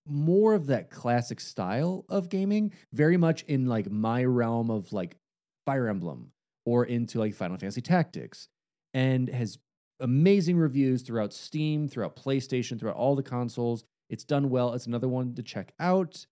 more 0.06 0.54
of 0.54 0.66
that 0.66 0.90
classic 0.90 1.40
style 1.40 2.04
of 2.08 2.28
gaming, 2.28 2.72
very 2.92 3.16
much 3.16 3.42
in 3.44 3.66
like 3.66 3.90
my 3.90 4.24
realm 4.24 4.70
of 4.70 4.92
like 4.92 5.16
Fire 5.66 5.88
Emblem 5.88 6.32
or 6.64 6.84
into 6.84 7.18
like 7.18 7.34
Final 7.34 7.56
Fantasy 7.56 7.80
Tactics, 7.80 8.48
and 8.94 9.28
has 9.28 9.58
amazing 10.00 10.56
reviews 10.56 11.02
throughout 11.02 11.32
Steam, 11.32 11.88
throughout 11.88 12.16
PlayStation, 12.16 12.78
throughout 12.78 12.96
all 12.96 13.14
the 13.14 13.22
consoles. 13.22 13.84
It's 14.10 14.24
done 14.24 14.50
well. 14.50 14.74
It's 14.74 14.86
another 14.86 15.08
one 15.08 15.34
to 15.34 15.42
check 15.42 15.72
out. 15.80 16.26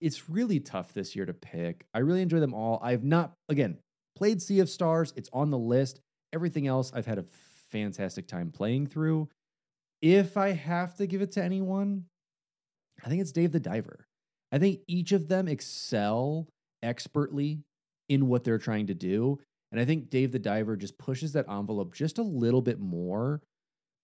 It's 0.00 0.30
really 0.30 0.60
tough 0.60 0.94
this 0.94 1.14
year 1.14 1.26
to 1.26 1.34
pick. 1.34 1.84
I 1.92 1.98
really 1.98 2.22
enjoy 2.22 2.40
them 2.40 2.54
all. 2.54 2.80
I've 2.82 3.04
not, 3.04 3.32
again, 3.48 3.78
played 4.16 4.40
Sea 4.40 4.60
of 4.60 4.70
Stars. 4.70 5.12
It's 5.16 5.28
on 5.32 5.50
the 5.50 5.58
list. 5.58 6.00
Everything 6.32 6.66
else, 6.66 6.90
I've 6.94 7.06
had 7.06 7.18
a 7.18 7.24
fantastic 7.70 8.26
time 8.26 8.50
playing 8.50 8.86
through. 8.86 9.28
If 10.00 10.36
I 10.36 10.52
have 10.52 10.94
to 10.94 11.06
give 11.06 11.20
it 11.20 11.32
to 11.32 11.44
anyone, 11.44 12.06
I 13.04 13.08
think 13.08 13.20
it's 13.20 13.32
Dave 13.32 13.52
the 13.52 13.60
Diver. 13.60 14.06
I 14.52 14.58
think 14.58 14.80
each 14.86 15.12
of 15.12 15.28
them 15.28 15.48
excel 15.48 16.48
expertly 16.82 17.60
in 18.08 18.28
what 18.28 18.44
they're 18.44 18.58
trying 18.58 18.88
to 18.88 18.94
do. 18.94 19.38
And 19.72 19.80
I 19.80 19.84
think 19.84 20.10
Dave 20.10 20.32
the 20.32 20.38
Diver 20.38 20.76
just 20.76 20.98
pushes 20.98 21.32
that 21.32 21.48
envelope 21.48 21.94
just 21.94 22.18
a 22.18 22.22
little 22.22 22.62
bit 22.62 22.80
more 22.80 23.40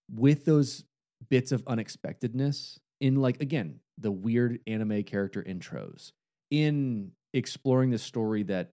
with 0.09 0.45
those 0.45 0.85
bits 1.29 1.51
of 1.51 1.63
unexpectedness 1.67 2.79
in, 3.01 3.17
like, 3.17 3.41
again, 3.41 3.81
the 3.97 4.11
weird 4.11 4.59
anime 4.65 5.03
character 5.03 5.43
intros, 5.43 6.11
in 6.49 7.11
exploring 7.33 7.89
the 7.89 7.97
story 7.97 8.43
that 8.43 8.69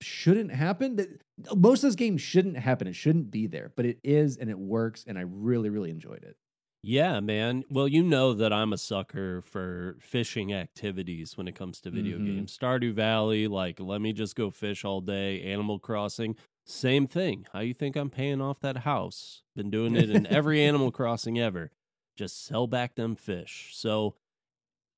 shouldn't 0.00 0.52
happen. 0.52 0.96
That 0.96 1.08
most 1.54 1.84
of 1.84 1.88
this 1.88 1.96
game 1.96 2.16
shouldn't 2.16 2.56
happen. 2.56 2.86
It 2.86 2.94
shouldn't 2.94 3.30
be 3.30 3.46
there, 3.46 3.72
but 3.76 3.84
it 3.84 3.98
is 4.02 4.38
and 4.38 4.48
it 4.48 4.58
works. 4.58 5.04
And 5.06 5.18
I 5.18 5.22
really, 5.22 5.68
really 5.68 5.90
enjoyed 5.90 6.24
it. 6.24 6.36
Yeah, 6.82 7.18
man. 7.20 7.64
Well, 7.68 7.88
you 7.88 8.02
know 8.04 8.32
that 8.34 8.52
I'm 8.52 8.72
a 8.72 8.78
sucker 8.78 9.42
for 9.42 9.96
fishing 10.00 10.52
activities 10.52 11.36
when 11.36 11.48
it 11.48 11.56
comes 11.56 11.80
to 11.80 11.90
video 11.90 12.20
Mhm. 12.20 12.20
games. 12.20 12.56
Stardew 12.56 12.92
Valley, 12.92 13.48
like, 13.48 13.80
let 13.80 14.00
me 14.00 14.12
just 14.12 14.36
go 14.36 14.50
fish 14.50 14.84
all 14.84 15.00
day. 15.00 15.42
Animal 15.42 15.80
Crossing, 15.80 16.36
same 16.64 17.06
thing. 17.08 17.46
How 17.52 17.60
you 17.60 17.74
think 17.74 17.96
I'm 17.96 18.10
paying 18.10 18.40
off 18.40 18.60
that 18.60 18.78
house? 18.78 19.42
Been 19.56 19.70
doing 19.70 19.96
it 19.96 20.08
in 20.08 20.24
every 20.26 20.62
Animal 20.62 20.92
Crossing 20.92 21.38
ever. 21.38 21.72
Just 22.16 22.44
sell 22.44 22.66
back 22.68 22.94
them 22.94 23.16
fish. 23.16 23.70
So, 23.74 24.14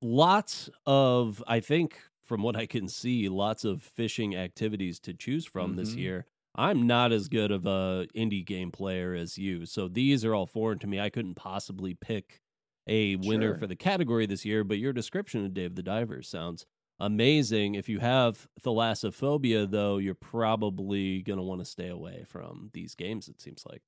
lots 0.02 0.70
of, 0.87 1.42
I 1.46 1.61
think, 1.61 2.00
from 2.22 2.42
what 2.42 2.57
I 2.57 2.66
can 2.66 2.88
see, 2.88 3.28
lots 3.28 3.64
of 3.64 3.83
fishing 3.83 4.37
activities 4.37 5.00
to 5.00 5.14
choose 5.14 5.46
from 5.46 5.74
this 5.76 5.96
Mhm. 5.96 5.98
year. 5.98 6.26
I'm 6.54 6.86
not 6.86 7.12
as 7.12 7.28
good 7.28 7.50
of 7.50 7.64
a 7.66 8.06
indie 8.16 8.44
game 8.44 8.70
player 8.72 9.14
as 9.14 9.38
you, 9.38 9.66
so 9.66 9.88
these 9.88 10.24
are 10.24 10.34
all 10.34 10.46
foreign 10.46 10.78
to 10.80 10.86
me. 10.86 10.98
I 11.00 11.10
couldn't 11.10 11.36
possibly 11.36 11.94
pick 11.94 12.40
a 12.88 13.16
winner 13.16 13.52
Sure. 13.52 13.58
for 13.58 13.66
the 13.68 13.76
category 13.76 14.26
this 14.26 14.44
year, 14.44 14.64
but 14.64 14.78
your 14.78 14.92
description 14.92 15.44
of 15.44 15.54
Dave 15.54 15.76
the 15.76 15.82
Diver 15.82 16.22
sounds 16.22 16.66
amazing. 16.98 17.76
If 17.76 17.88
you 17.88 18.00
have 18.00 18.48
thalassophobia, 18.62 19.70
though, 19.70 19.98
you're 19.98 20.14
probably 20.14 21.22
going 21.22 21.38
to 21.38 21.42
want 21.44 21.60
to 21.60 21.64
stay 21.64 21.88
away 21.88 22.24
from 22.28 22.70
these 22.72 22.94
games, 22.94 23.28
it 23.28 23.40
seems 23.40 23.64
like. 23.70 23.82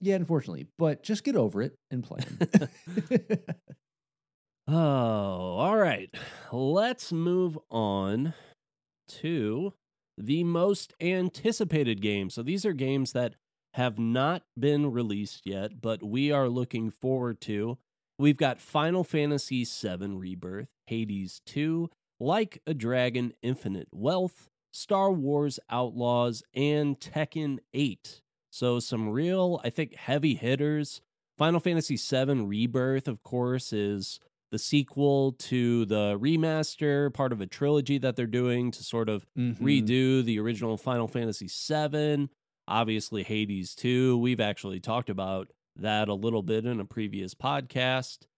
Yeah, 0.00 0.16
unfortunately, 0.16 0.66
but 0.76 1.02
just 1.02 1.24
get 1.24 1.34
over 1.34 1.62
it 1.62 1.78
and 1.90 2.04
play 2.04 2.20
them. 2.20 2.68
Oh, 4.66 4.74
all 4.74 5.76
right. 5.76 6.08
Let's 6.50 7.12
move 7.12 7.58
on 7.70 8.32
to 9.08 9.74
the 10.16 10.44
most 10.44 10.94
anticipated 11.00 12.00
games. 12.00 12.34
So 12.34 12.42
these 12.42 12.64
are 12.64 12.72
games 12.72 13.12
that 13.12 13.34
have 13.74 13.98
not 13.98 14.42
been 14.58 14.92
released 14.92 15.42
yet, 15.44 15.80
but 15.80 16.02
we 16.02 16.30
are 16.30 16.48
looking 16.48 16.90
forward 16.90 17.40
to. 17.42 17.78
We've 18.18 18.36
got 18.36 18.60
Final 18.60 19.02
Fantasy 19.02 19.64
VII 19.64 20.14
Rebirth, 20.14 20.68
Hades 20.86 21.40
2, 21.46 21.90
Like 22.20 22.62
a 22.66 22.74
Dragon 22.74 23.32
Infinite 23.42 23.88
Wealth, 23.92 24.48
Star 24.72 25.10
Wars 25.10 25.58
Outlaws, 25.68 26.44
and 26.54 26.98
Tekken 27.00 27.58
8. 27.72 28.20
So 28.50 28.78
some 28.78 29.08
real, 29.08 29.60
I 29.64 29.70
think, 29.70 29.96
heavy 29.96 30.34
hitters. 30.36 31.00
Final 31.36 31.58
Fantasy 31.58 31.96
VII 31.96 32.42
Rebirth, 32.42 33.08
of 33.08 33.24
course, 33.24 33.72
is 33.72 34.20
the 34.54 34.58
sequel 34.60 35.32
to 35.32 35.84
the 35.86 36.16
remaster, 36.20 37.12
part 37.12 37.32
of 37.32 37.40
a 37.40 37.46
trilogy 37.46 37.98
that 37.98 38.14
they're 38.14 38.24
doing 38.28 38.70
to 38.70 38.84
sort 38.84 39.08
of 39.08 39.26
Mhm. 39.36 39.58
redo 39.58 40.24
the 40.24 40.38
original 40.38 40.76
Final 40.76 41.08
Fantasy 41.08 41.48
VII. 41.48 42.28
Obviously, 42.68 43.24
Hades 43.24 43.74
2. 43.74 44.16
We've 44.16 44.38
actually 44.38 44.78
talked 44.78 45.10
about 45.10 45.50
that 45.74 46.08
a 46.08 46.14
little 46.14 46.42
bit 46.44 46.64
in 46.66 46.78
a 46.78 46.84
previous 46.84 47.34
podcast. 47.34 48.28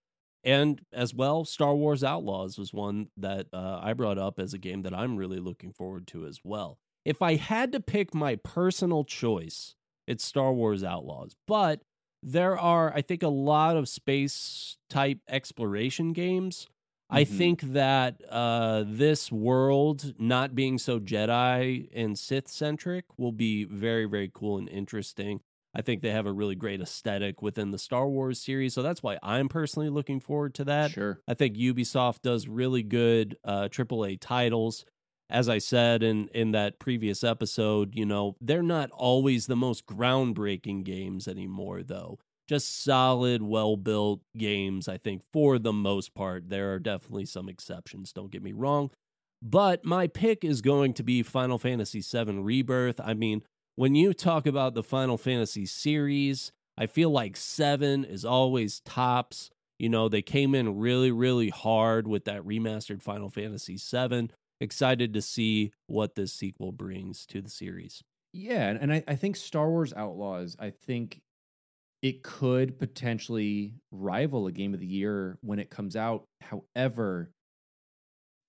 And 0.43 0.81
as 0.91 1.13
well, 1.13 1.45
Star 1.45 1.75
Wars 1.75 2.03
Outlaws 2.03 2.57
was 2.57 2.73
one 2.73 3.09
that 3.15 3.45
uh, 3.53 3.79
I 3.83 3.93
brought 3.93 4.17
up 4.17 4.39
as 4.39 4.55
a 4.55 4.57
game 4.57 4.81
that 4.81 4.95
I'm 4.95 5.17
really 5.17 5.39
looking 5.39 5.71
forward 5.71 6.07
to 6.07 6.25
as 6.25 6.39
well. 6.43 6.79
If 7.05 7.21
I 7.21 7.35
had 7.35 7.71
to 7.73 7.79
pick 7.79 8.15
my 8.15 8.37
personal 8.37 9.03
choice, 9.03 9.75
it's 10.07 10.23
Star 10.23 10.51
Wars 10.51 10.83
Outlaws. 10.83 11.35
But 11.45 11.83
there 12.31 12.57
are, 12.57 12.93
I 12.93 13.01
think, 13.01 13.23
a 13.23 13.27
lot 13.29 13.77
of 13.77 13.87
space 13.89 14.77
type 14.89 15.19
exploration 15.27 16.13
games. 16.13 16.67
I 17.09 17.23
Mhm. 17.23 17.27
think 17.37 17.61
that 17.61 18.21
uh, 18.29 18.83
this 18.85 19.31
world 19.31 20.13
not 20.19 20.53
being 20.55 20.77
so 20.77 20.99
Jedi 20.99 21.87
and 21.93 22.19
Sith 22.19 22.49
centric 22.49 23.05
will 23.17 23.31
be 23.31 23.63
very, 23.63 24.05
very 24.05 24.29
cool 24.33 24.57
and 24.57 24.67
interesting. 24.67 25.39
I 25.73 25.81
think 25.81 26.01
they 26.01 26.11
have 26.11 26.25
a 26.25 26.33
really 26.33 26.55
great 26.55 26.81
aesthetic 26.81 27.41
within 27.41 27.71
the 27.71 27.77
Star 27.77 28.09
Wars 28.09 28.41
series. 28.41 28.73
So 28.73 28.81
that's 28.81 29.03
why 29.03 29.17
I'm 29.23 29.47
personally 29.47 29.89
looking 29.89 30.19
forward 30.19 30.53
to 30.55 30.65
that. 30.65 30.91
Sure. 30.91 31.21
I 31.27 31.33
think 31.33 31.55
Ubisoft 31.55 32.23
does 32.23 32.47
really 32.47 32.83
good 32.83 33.37
uh, 33.43 33.69
AAA 33.69 34.17
titles. 34.17 34.85
As 35.29 35.49
I 35.49 35.57
said 35.57 36.03
in 36.03 36.29
in 36.29 36.51
that 36.51 36.79
previous 36.79 37.23
episode, 37.23 37.95
you 37.95 38.05
know 38.05 38.35
they're 38.39 38.63
not 38.63 38.89
always 38.91 39.47
the 39.47 39.55
most 39.55 39.85
groundbreaking 39.85 40.83
games 40.83 41.27
anymore, 41.27 41.83
though. 41.83 42.19
Just 42.47 42.83
solid, 42.83 43.41
well 43.41 43.75
built 43.75 44.21
games. 44.37 44.87
I 44.87 44.97
think 44.97 45.21
for 45.33 45.59
the 45.59 45.73
most 45.73 46.13
part, 46.13 46.49
there 46.49 46.73
are 46.73 46.79
definitely 46.79 47.25
some 47.25 47.49
exceptions. 47.49 48.13
Don't 48.13 48.31
get 48.31 48.41
me 48.41 48.53
wrong, 48.53 48.89
but 49.41 49.83
my 49.83 50.07
pick 50.07 50.45
is 50.45 50.61
going 50.61 50.93
to 50.93 51.03
be 51.03 51.23
Final 51.23 51.57
Fantasy 51.57 52.01
VII 52.01 52.39
Rebirth. 52.39 53.01
I 53.03 53.13
mean, 53.13 53.41
when 53.75 53.95
you 53.95 54.13
talk 54.13 54.47
about 54.47 54.73
the 54.73 54.83
Final 54.83 55.17
Fantasy 55.17 55.65
series, 55.65 56.51
I 56.77 56.85
feel 56.85 57.09
like 57.09 57.35
seven 57.35 58.05
is 58.05 58.23
always 58.23 58.79
tops. 58.81 59.49
You 59.77 59.89
know, 59.89 60.09
they 60.09 60.21
came 60.21 60.55
in 60.55 60.79
really, 60.79 61.11
really 61.11 61.49
hard 61.49 62.07
with 62.07 62.25
that 62.25 62.43
remastered 62.43 63.01
Final 63.01 63.29
Fantasy 63.29 63.77
VII. 63.77 64.29
Excited 64.59 65.13
to 65.13 65.21
see 65.21 65.71
what 65.85 66.15
this 66.15 66.33
sequel 66.33 66.71
brings 66.71 67.25
to 67.27 67.41
the 67.41 67.49
series. 67.49 68.03
Yeah, 68.33 68.69
and, 68.79 68.91
I, 68.91 69.03
I 69.07 69.15
think 69.15 69.35
Star 69.35 69.69
Wars 69.69 69.93
Outlaws, 69.93 70.55
I 70.59 70.71
think 70.71 71.21
it 72.01 72.23
could 72.23 72.77
potentially 72.77 73.73
rival 73.91 74.47
a 74.47 74.51
game 74.51 74.73
of 74.73 74.79
the 74.79 74.85
year 74.85 75.37
when 75.41 75.59
it 75.59 75.69
comes 75.69 75.95
out. 75.95 76.25
However, 76.41 77.31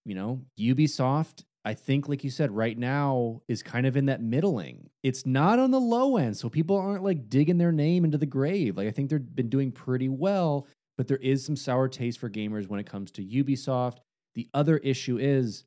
you 0.05 0.14
know, 0.14 0.42
Ubisoft, 0.59 1.44
I 1.64 1.75
think, 1.75 2.09
like 2.09 2.25
you 2.25 2.31
said, 2.31 2.51
right 2.51 2.77
now 2.77 3.42
is 3.49 3.62
kind 3.62 3.87
of 3.87 3.97
in 3.97 4.07
that 4.07 4.23
middling. 4.23 4.88
It's 5.03 5.27
not 5.27 5.59
on 5.59 5.71
the 5.71 5.81
low 5.81 6.16
end, 6.16 6.37
so 6.37 6.49
people 6.49 6.77
aren't 6.77 7.05
like 7.05 7.29
digging 7.29 7.59
their 7.59 7.73
name 7.73 8.05
into 8.05 8.18
the 8.18 8.27
grave. 8.27 8.77
Like 8.77 8.88
I 8.88 8.90
think 8.90 9.11
they've 9.11 9.35
been 9.35 9.51
doing 9.51 9.73
pretty 9.73 10.09
well, 10.09 10.66
but 10.97 11.09
there 11.09 11.18
is 11.18 11.44
some 11.44 11.57
sour 11.57 11.88
taste 11.88 12.18
for 12.18 12.31
gamers 12.31 12.68
when 12.68 12.81
it 12.81 12.87
comes 12.87 13.11
to 13.12 13.25
Ubisoft. 13.25 13.99
The 14.35 14.49
other 14.55 14.79
issue 14.79 15.18
is 15.18 15.64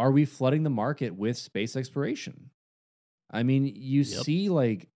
are 0.00 0.10
we 0.10 0.24
flooding 0.24 0.62
the 0.62 0.70
market 0.70 1.14
with 1.14 1.36
space 1.36 1.76
exploration? 1.76 2.48
I 3.30 3.42
mean, 3.42 3.66
you 3.66 4.00
Yep. 4.00 4.24
see 4.24 4.48
like 4.48 4.88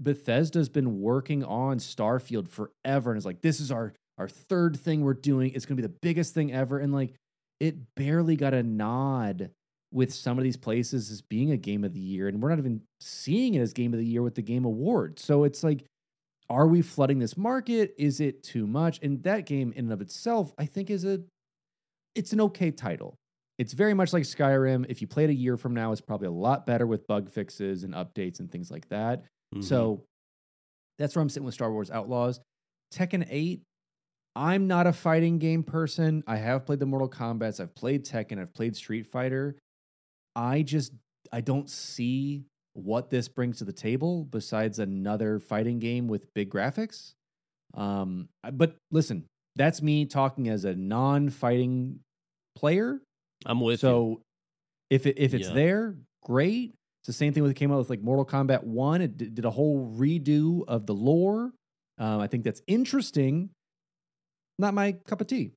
Bethesda's 0.00 0.70
been 0.70 0.98
working 1.00 1.44
on 1.44 1.78
Starfield 1.78 2.48
forever 2.48 3.10
and 3.10 3.18
it's 3.18 3.26
like 3.26 3.42
this 3.42 3.60
is 3.60 3.70
our 3.70 3.92
our 4.16 4.28
third 4.28 4.78
thing 4.78 5.02
we're 5.02 5.12
doing. 5.12 5.52
It's 5.52 5.66
going 5.66 5.76
to 5.76 5.82
be 5.82 5.86
the 5.86 5.98
biggest 6.00 6.32
thing 6.32 6.54
ever 6.54 6.78
and 6.78 6.90
like 6.90 7.14
it 7.60 7.76
barely 7.96 8.34
got 8.34 8.54
a 8.54 8.62
nod 8.62 9.50
with 9.92 10.12
some 10.12 10.38
of 10.38 10.44
these 10.44 10.56
places 10.56 11.10
as 11.10 11.20
being 11.20 11.50
a 11.52 11.56
game 11.58 11.84
of 11.84 11.92
the 11.92 12.00
year 12.00 12.26
and 12.26 12.42
we're 12.42 12.48
not 12.48 12.58
even 12.58 12.80
seeing 13.02 13.54
it 13.54 13.60
as 13.60 13.74
game 13.74 13.92
of 13.92 14.00
the 14.00 14.06
year 14.06 14.22
with 14.22 14.36
the 14.36 14.42
game 14.42 14.64
award. 14.64 15.18
So 15.18 15.44
it's 15.44 15.62
like 15.62 15.84
are 16.48 16.66
we 16.66 16.80
flooding 16.80 17.18
this 17.18 17.36
market? 17.36 17.94
Is 17.98 18.20
it 18.20 18.42
too 18.42 18.66
much? 18.66 19.00
And 19.02 19.22
that 19.24 19.44
game 19.44 19.72
in 19.72 19.84
and 19.86 19.92
of 19.92 20.00
itself, 20.00 20.54
I 20.56 20.64
think 20.64 20.88
is 20.88 21.04
a 21.04 21.20
it's 22.14 22.32
an 22.32 22.40
okay 22.40 22.70
title. 22.70 23.18
It's 23.58 23.72
very 23.72 23.94
much 23.94 24.12
like 24.12 24.24
Skyrim. 24.24 24.86
If 24.88 25.00
you 25.00 25.06
play 25.06 25.24
it 25.24 25.30
a 25.30 25.34
year 25.34 25.56
from 25.56 25.74
now, 25.74 25.92
it's 25.92 26.00
probably 26.00 26.26
a 26.28 26.32
lot 26.32 26.66
better 26.66 26.86
with 26.86 27.06
bug 27.06 27.30
fixes 27.30 27.84
and 27.84 27.94
updates 27.94 28.40
and 28.40 28.50
things 28.50 28.70
like 28.70 28.88
that. 28.90 29.24
Mhm. 29.54 29.64
So 29.64 30.04
that's 30.98 31.16
where 31.16 31.22
I'm 31.22 31.28
sitting 31.28 31.44
with 31.44 31.54
Star 31.54 31.72
Wars 31.72 31.90
Outlaws. 31.90 32.40
Tekken 32.92 33.26
8, 33.30 33.62
I'm 34.34 34.66
not 34.66 34.86
a 34.86 34.92
fighting 34.92 35.38
game 35.38 35.62
person. 35.62 36.22
I 36.26 36.36
have 36.36 36.66
played 36.66 36.78
the 36.80 36.86
Mortal 36.86 37.08
Kombats, 37.08 37.58
I've 37.60 37.74
played 37.74 38.04
Tekken, 38.04 38.38
I've 38.38 38.52
played 38.54 38.76
Street 38.76 39.06
Fighter. 39.06 39.56
I 40.34 40.62
just 40.62 40.92
I 41.32 41.40
don't 41.40 41.68
see 41.68 42.44
what 42.74 43.08
this 43.10 43.26
brings 43.28 43.58
to 43.58 43.64
the 43.64 43.72
table 43.72 44.24
besides 44.24 44.78
another 44.78 45.40
fighting 45.40 45.78
game 45.78 46.08
with 46.08 46.32
big 46.34 46.50
graphics. 46.50 47.14
Um 47.74 48.28
but 48.52 48.76
listen, 48.90 49.24
that's 49.56 49.80
me 49.80 50.04
talking 50.04 50.48
as 50.48 50.64
a 50.66 50.74
non-fighting 50.74 52.00
player. 52.54 53.00
I'm 53.44 53.60
with 53.60 53.82
you. 53.82 53.88
So 53.88 54.20
if 54.90 55.06
it, 55.06 55.18
if 55.18 55.34
it's 55.34 55.48
Yeah. 55.48 55.54
there, 55.54 55.96
great. 56.22 56.72
It's 57.02 57.06
the 57.08 57.12
same 57.12 57.32
thing 57.32 57.42
with 57.42 57.52
it 57.52 57.54
came 57.54 57.70
out 57.72 57.78
with 57.78 57.90
like 57.90 58.00
Mortal 58.02 58.24
Kombat 58.24 58.64
One. 58.64 59.00
It 59.02 59.16
did, 59.16 59.34
did 59.34 59.44
a 59.44 59.50
whole 59.50 59.92
redo 59.96 60.64
of 60.66 60.86
the 60.86 60.94
lore. 60.94 61.52
Um, 61.98 62.20
I 62.20 62.26
think 62.26 62.44
that's 62.44 62.62
interesting. 62.66 63.50
Not 64.58 64.74
my 64.74 64.92
cup 64.92 65.20
of 65.20 65.26
tea. 65.26 65.52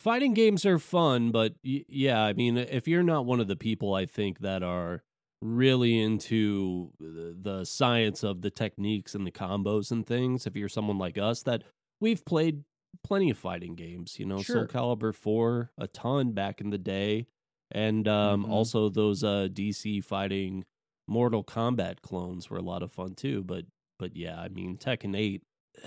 Fighting 0.00 0.34
games 0.34 0.66
are 0.66 0.78
fun, 0.78 1.30
but 1.30 1.54
y- 1.64 1.84
yeah, 1.88 2.20
I 2.22 2.32
mean, 2.32 2.58
if 2.58 2.86
you're 2.88 3.02
not 3.04 3.26
one 3.26 3.40
of 3.40 3.48
the 3.48 3.56
people 3.56 3.94
I 3.94 4.06
think 4.06 4.40
that 4.40 4.62
are 4.62 5.02
really 5.40 5.98
into 6.00 6.90
the 7.00 7.64
science 7.64 8.22
of 8.22 8.42
the 8.42 8.50
techniques 8.50 9.14
and 9.14 9.26
the 9.26 9.30
combos 9.30 9.90
and 9.90 10.06
things, 10.06 10.46
if 10.46 10.56
you're 10.56 10.68
someone 10.68 10.98
like 10.98 11.16
us 11.16 11.42
that 11.44 11.62
we've 12.00 12.24
played 12.24 12.62
plenty 13.02 13.30
of 13.30 13.38
fighting 13.38 13.74
games, 13.74 14.18
you 14.18 14.26
know, 14.26 14.38
Sure. 14.42 14.68
Soul 14.68 14.96
Calibur 14.96 15.14
4 15.14 15.70
a 15.78 15.86
ton 15.88 16.32
back 16.32 16.60
in 16.60 16.70
the 16.70 16.78
day 16.78 17.26
and 17.70 18.06
um 18.08 18.44
Mhm. 18.44 18.50
also 18.50 18.88
those 18.88 19.24
uh 19.24 19.48
DC 19.50 20.00
fighting 20.00 20.64
Mortal 21.08 21.44
Kombat 21.44 22.00
clones 22.02 22.48
were 22.48 22.56
a 22.58 22.62
lot 22.62 22.82
of 22.82 22.90
fun 22.92 23.14
too, 23.14 23.42
but 23.44 23.66
but 23.98 24.16
yeah, 24.16 24.40
I 24.40 24.48
mean, 24.48 24.76
Tekken 24.78 25.16
8 25.16 25.42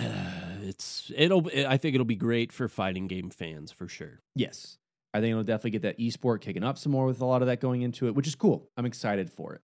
it's 0.62 1.12
it'll 1.16 1.48
I 1.68 1.78
think 1.78 1.96
it'll 1.96 2.06
be 2.06 2.16
great 2.16 2.52
for 2.52 2.68
fighting 2.68 3.08
game 3.08 3.30
fans 3.30 3.72
for 3.72 3.88
sure. 3.88 4.20
Yes, 4.36 4.78
I 5.14 5.20
think 5.22 5.32
it'll 5.32 5.44
definitely 5.44 5.72
get 5.72 5.82
that 5.84 5.98
esport 6.00 6.42
kicking 6.42 6.64
up 6.64 6.78
some 6.78 6.92
more 6.92 7.06
with 7.06 7.22
a 7.22 7.26
lot 7.26 7.42
of 7.42 7.48
that 7.48 7.60
going 7.62 7.82
into 7.82 8.08
it, 8.08 8.16
which 8.16 8.28
is 8.28 8.36
cool. 8.36 8.68
I'm 8.78 8.86
excited 8.86 9.32
for 9.32 9.54
it. 9.54 9.62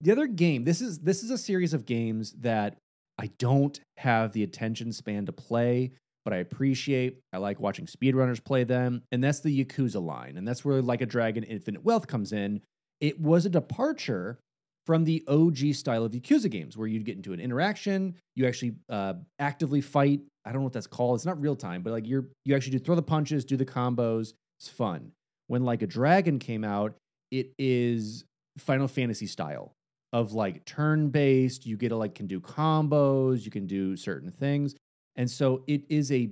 The 0.00 0.10
other 0.12 0.26
game, 0.26 0.64
this 0.64 0.80
is 0.80 0.98
this 1.00 1.22
is 1.22 1.30
a 1.30 1.38
series 1.38 1.72
of 1.72 1.86
games 1.86 2.32
that 2.40 2.76
I 3.18 3.28
don't 3.38 3.78
have 3.98 4.32
the 4.32 4.42
attention 4.42 4.92
span 4.92 5.26
to 5.26 5.32
play, 5.32 5.92
but 6.24 6.32
I 6.32 6.38
appreciate. 6.38 7.20
I 7.32 7.38
like 7.38 7.60
watching 7.60 7.86
speedrunners 7.86 8.42
play 8.42 8.64
them, 8.64 9.02
and 9.12 9.22
that's 9.22 9.40
the 9.40 9.64
Yakuza 9.64 10.02
line, 10.02 10.36
and 10.36 10.46
that's 10.46 10.64
where 10.64 10.80
Like 10.82 11.00
a 11.00 11.06
Dragon 11.06 11.44
Infinite 11.44 11.84
Wealth 11.84 12.06
comes 12.06 12.32
in. 12.32 12.60
It 13.00 13.20
was 13.20 13.46
a 13.46 13.50
departure 13.50 14.38
from 14.86 15.04
the 15.04 15.22
OG 15.28 15.74
style 15.74 16.04
of 16.04 16.12
Yakuza 16.12 16.50
games, 16.50 16.76
where 16.76 16.86
you'd 16.86 17.04
get 17.04 17.16
into 17.16 17.32
an 17.32 17.40
interaction, 17.40 18.14
you 18.36 18.46
actually 18.46 18.74
uh, 18.88 19.14
actively 19.38 19.80
fight. 19.80 20.20
I 20.44 20.50
don't 20.50 20.60
know 20.60 20.64
what 20.64 20.72
that's 20.72 20.86
called. 20.86 21.16
It's 21.16 21.26
not 21.26 21.40
real 21.40 21.56
time, 21.56 21.82
but 21.82 21.92
like 21.92 22.06
you're 22.06 22.26
you 22.44 22.54
actually 22.54 22.78
do 22.78 22.84
throw 22.84 22.94
the 22.94 23.02
punches, 23.02 23.44
do 23.44 23.56
the 23.56 23.64
combos. 23.66 24.34
It's 24.60 24.68
fun. 24.68 25.12
When 25.46 25.64
Like 25.64 25.82
a 25.82 25.86
Dragon 25.86 26.38
came 26.38 26.64
out, 26.64 26.94
it 27.30 27.52
is 27.58 28.24
Final 28.58 28.88
Fantasy 28.88 29.26
style 29.26 29.72
of 30.12 30.32
like 30.32 30.64
turn 30.64 31.08
based. 31.08 31.66
You 31.66 31.76
get 31.76 31.88
to 31.88 31.96
like 31.96 32.14
can 32.14 32.26
do 32.26 32.40
combos, 32.40 33.44
you 33.44 33.50
can 33.50 33.66
do 33.66 33.96
certain 33.96 34.30
things, 34.30 34.74
and 35.16 35.30
so 35.30 35.62
it 35.66 35.82
is 35.88 36.10
a 36.12 36.30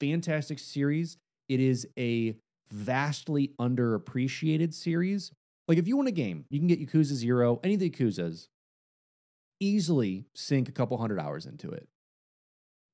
fantastic 0.00 0.58
series. 0.58 1.16
It 1.48 1.60
is 1.60 1.86
a 1.98 2.36
vastly 2.70 3.52
underappreciated 3.60 4.72
series. 4.74 5.32
Like 5.68 5.78
if 5.78 5.86
you 5.88 5.96
want 5.96 6.08
a 6.08 6.12
game, 6.12 6.44
you 6.50 6.58
can 6.58 6.68
get 6.68 6.80
Yakuza 6.80 7.12
Zero, 7.14 7.60
any 7.64 7.74
of 7.74 7.80
the 7.80 7.90
Yakuzas, 7.90 8.46
easily 9.60 10.26
sink 10.34 10.68
a 10.68 10.72
couple 10.72 10.96
hundred 10.98 11.18
hours 11.20 11.46
into 11.46 11.70
it 11.70 11.86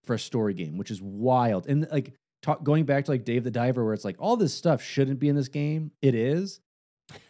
for 0.05 0.15
a 0.15 0.19
story 0.19 0.55
game, 0.55 0.77
which 0.79 0.91
is 0.91 1.01
wild. 1.03 1.67
And 1.69 1.87
like 1.91 2.13
talk, 2.43 2.63
going 2.65 2.85
back 2.85 3.05
to 3.07 3.11
like 3.11 3.25
Dave 3.25 3.45
the 3.45 3.51
Diver, 3.51 3.85
where 3.85 3.95
it's 3.95 4.05
like 4.05 4.17
all 4.19 4.37
this 4.37 4.55
stuff 4.55 4.83
shouldn't 4.83 5.19
be 5.21 5.29
in 5.29 5.37
this 5.37 5.49
game. 5.49 5.91
It 6.03 6.15
is. 6.15 6.61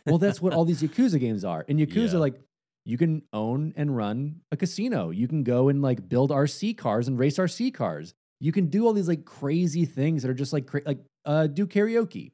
Well, 0.06 0.18
that's 0.18 0.40
what 0.40 0.52
all 0.54 0.64
these 0.64 0.82
Yakuza 0.82 1.20
games 1.20 1.44
are. 1.44 1.62
In 1.62 1.76
Yakuza, 1.76 2.12
Yeah. 2.14 2.18
like 2.18 2.40
you 2.86 2.96
can 2.96 3.22
own 3.32 3.74
and 3.76 3.96
run 3.96 4.42
a 4.52 4.56
casino. 4.56 5.10
You 5.10 5.26
can 5.26 5.42
go 5.42 5.68
and 5.68 5.82
like 5.82 6.08
build 6.08 6.30
RC 6.30 6.78
cars 6.78 7.08
and 7.08 7.18
race 7.18 7.36
RC 7.36 7.74
cars. 7.74 8.14
You 8.38 8.52
can 8.52 8.66
do 8.66 8.86
all 8.86 8.92
these 8.92 9.08
like 9.08 9.24
crazy 9.24 9.84
things 9.84 10.22
that 10.22 10.30
are 10.30 10.34
just 10.34 10.52
like 10.52 10.66
cra- 10.66 10.82
like 10.86 11.00
uh, 11.24 11.48
do 11.48 11.66
karaoke. 11.66 12.30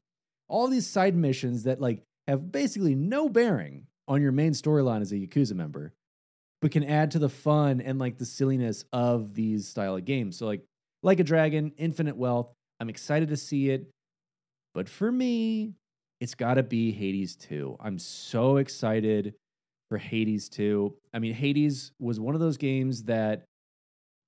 All 0.49 0.69
these 0.69 0.87
side 0.87 1.15
missions 1.17 1.63
that 1.63 1.81
like 1.81 2.03
have 2.29 2.53
basically 2.53 2.95
no 2.95 3.31
bearing 3.31 3.87
on 4.07 4.21
your 4.21 4.31
main 4.31 4.53
storyline 4.53 5.01
as 5.01 5.11
a 5.11 5.17
Yakuza 5.17 5.55
member, 5.55 5.95
but 6.61 6.71
can 6.71 6.85
add 6.85 7.13
to 7.13 7.19
the 7.19 7.31
fun 7.31 7.81
and 7.81 7.99
like 7.99 8.19
the 8.19 8.27
silliness 8.27 8.85
of 8.93 9.33
these 9.33 9.67
style 9.67 9.97
of 9.97 10.05
games. 10.05 10.37
So 10.37 10.45
like 10.45 10.63
like 11.03 11.19
a 11.19 11.25
dragon, 11.25 11.73
infinite 11.79 12.19
wealth. 12.19 12.53
I'm 12.79 12.91
excited 12.91 13.31
to 13.31 13.39
see 13.39 13.71
it. 13.71 13.89
But 14.75 14.87
for 14.91 15.11
me, 15.11 15.73
it's 16.21 16.35
got 16.35 16.55
to 16.55 16.63
be 16.63 16.93
Hades 16.93 17.37
2. 17.37 17.79
I'm 17.81 17.99
so 17.99 18.59
excited 18.59 19.35
for 19.93 19.99
Hades 19.99 20.49
2. 20.49 20.95
I 21.13 21.19
mean, 21.19 21.35
Hades 21.35 21.93
was 22.01 22.19
one 22.19 22.35
of 22.35 22.41
those 22.41 22.57
games 22.57 23.03
that 23.03 23.45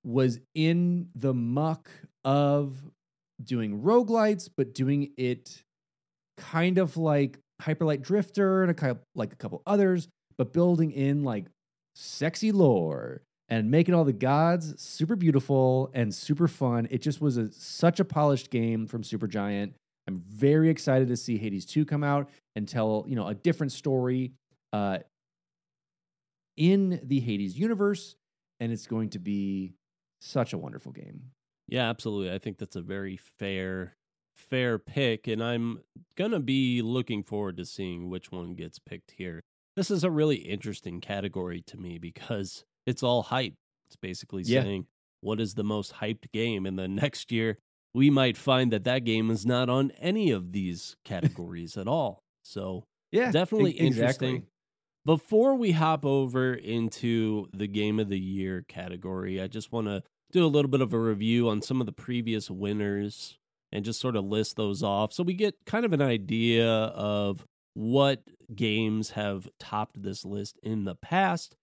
was 0.03 0.39
in 0.53 1.09
the 1.15 1.33
muck 1.33 1.89
of 2.23 2.77
doing 3.43 3.81
roguelites, 3.81 4.47
but 4.55 4.75
doing 4.75 5.09
it 5.17 5.63
kind 6.37 6.77
of 6.77 6.97
like 6.97 7.39
Hyperlight 7.63 8.03
Drifter 8.03 8.61
and 8.61 8.69
a 8.69 8.75
kind 8.75 8.99
like 9.15 9.33
a 9.33 9.35
couple 9.37 9.63
others, 9.65 10.07
but 10.37 10.53
building 10.53 10.91
in 10.91 11.23
like 11.23 11.45
sexy 11.95 12.51
lore 12.51 13.23
and 13.49 13.71
making 13.71 13.95
all 13.95 14.03
the 14.03 14.13
gods 14.13 14.79
super 14.79 15.15
beautiful 15.15 15.89
and 15.95 16.13
super 16.13 16.47
fun. 16.47 16.87
It 16.91 17.01
just 17.01 17.21
was 17.21 17.37
a, 17.37 17.51
such 17.51 17.99
a 17.99 18.05
polished 18.05 18.51
game 18.51 18.85
from 18.85 19.01
Supergiant. 19.01 19.71
I'm 20.07 20.21
very 20.27 20.69
excited 20.69 21.07
to 21.07 21.17
see 21.17 21.39
Hades 21.39 21.65
2 21.65 21.85
come 21.85 22.03
out 22.03 22.29
and 22.55 22.67
tell, 22.67 23.03
you 23.07 23.15
know, 23.15 23.25
a 23.25 23.33
different 23.33 23.71
story 23.71 24.33
uh, 24.71 24.99
in 26.57 26.99
the 27.03 27.19
Hades 27.19 27.57
universe. 27.57 28.15
And 28.59 28.71
it's 28.71 28.87
going 28.87 29.09
to 29.09 29.19
be 29.19 29.73
such 30.21 30.53
a 30.53 30.57
wonderful 30.57 30.91
game. 30.93 31.31
Yeah, 31.67 31.89
absolutely. 31.89 32.33
I 32.33 32.37
think 32.39 32.57
that's 32.57 32.75
a 32.75 32.81
very 32.81 33.17
fair 33.17 33.95
fair 34.37 34.77
pick 34.77 35.27
and 35.27 35.41
I'm 35.41 35.79
going 36.17 36.31
to 36.31 36.41
be 36.41 36.81
looking 36.81 37.23
forward 37.23 37.55
to 37.57 37.65
seeing 37.65 38.09
which 38.09 38.31
one 38.31 38.53
gets 38.53 38.79
picked 38.79 39.11
here. 39.11 39.41
This 39.77 39.89
is 39.89 40.03
a 40.03 40.11
really 40.11 40.35
interesting 40.35 40.99
category 40.99 41.61
to 41.67 41.77
me 41.77 41.97
because 41.97 42.65
it's 42.85 43.01
all 43.01 43.23
hype. 43.23 43.53
It's 43.87 43.95
basically 43.95 44.43
Yeah. 44.45 44.61
saying 44.63 44.87
what 45.21 45.39
is 45.39 45.53
the 45.55 45.63
most 45.63 45.93
hyped 45.95 46.31
game 46.33 46.65
and 46.65 46.77
then 46.77 46.95
next 47.05 47.31
year 47.31 47.57
we 47.93 48.09
might 48.09 48.35
find 48.37 48.71
that 48.73 48.83
that 48.83 49.05
game 49.05 49.31
is 49.31 49.45
not 49.45 49.69
on 49.69 49.91
any 49.91 50.31
of 50.31 50.51
these 50.51 50.97
categories 51.05 51.77
at 51.77 51.87
all. 51.87 52.21
So, 52.43 52.83
Yeah, 53.13 53.31
definitely 53.31 53.71
e- 53.71 53.87
interesting. 53.87 54.47
Before 55.05 55.53
we 55.53 55.71
hop 55.71 56.03
over 56.03 56.55
into 56.55 57.47
the 57.53 57.67
game 57.67 57.99
of 57.99 58.09
the 58.09 58.19
year 58.19 58.65
category, 58.67 59.39
I 59.39 59.47
just 59.47 59.71
want 59.71 59.85
to 59.85 60.01
do 60.31 60.43
a 60.43 60.47
little 60.47 60.69
bit 60.69 60.81
of 60.81 60.93
a 60.93 60.99
review 60.99 61.47
on 61.47 61.61
some 61.61 61.79
of 61.79 61.85
the 61.85 61.91
previous 61.91 62.49
winners 62.49 63.37
and 63.71 63.85
just 63.85 63.99
sort 63.99 64.15
of 64.15 64.25
list 64.25 64.55
those 64.55 64.81
off 64.81 65.13
so 65.13 65.21
we 65.21 65.33
get 65.33 65.55
kind 65.65 65.85
of 65.85 65.93
an 65.93 66.01
idea 66.01 66.67
of 66.67 67.45
what 67.75 68.23
games 68.55 69.11
have 69.11 69.47
topped 69.59 70.01
this 70.01 70.25
list 70.25 70.57
in 70.63 70.85
the 70.85 70.95
past. 70.95 71.55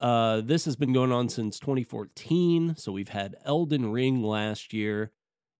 Uh, 0.00 0.40
this 0.40 0.64
has 0.64 0.76
been 0.76 0.92
going 0.92 1.12
on 1.12 1.28
since 1.28 1.60
2014. 1.60 2.74
So 2.76 2.90
we've 2.90 3.10
had 3.10 3.36
Elden 3.44 3.92
Ring 3.92 4.22
last 4.22 4.72
year, 4.72 5.12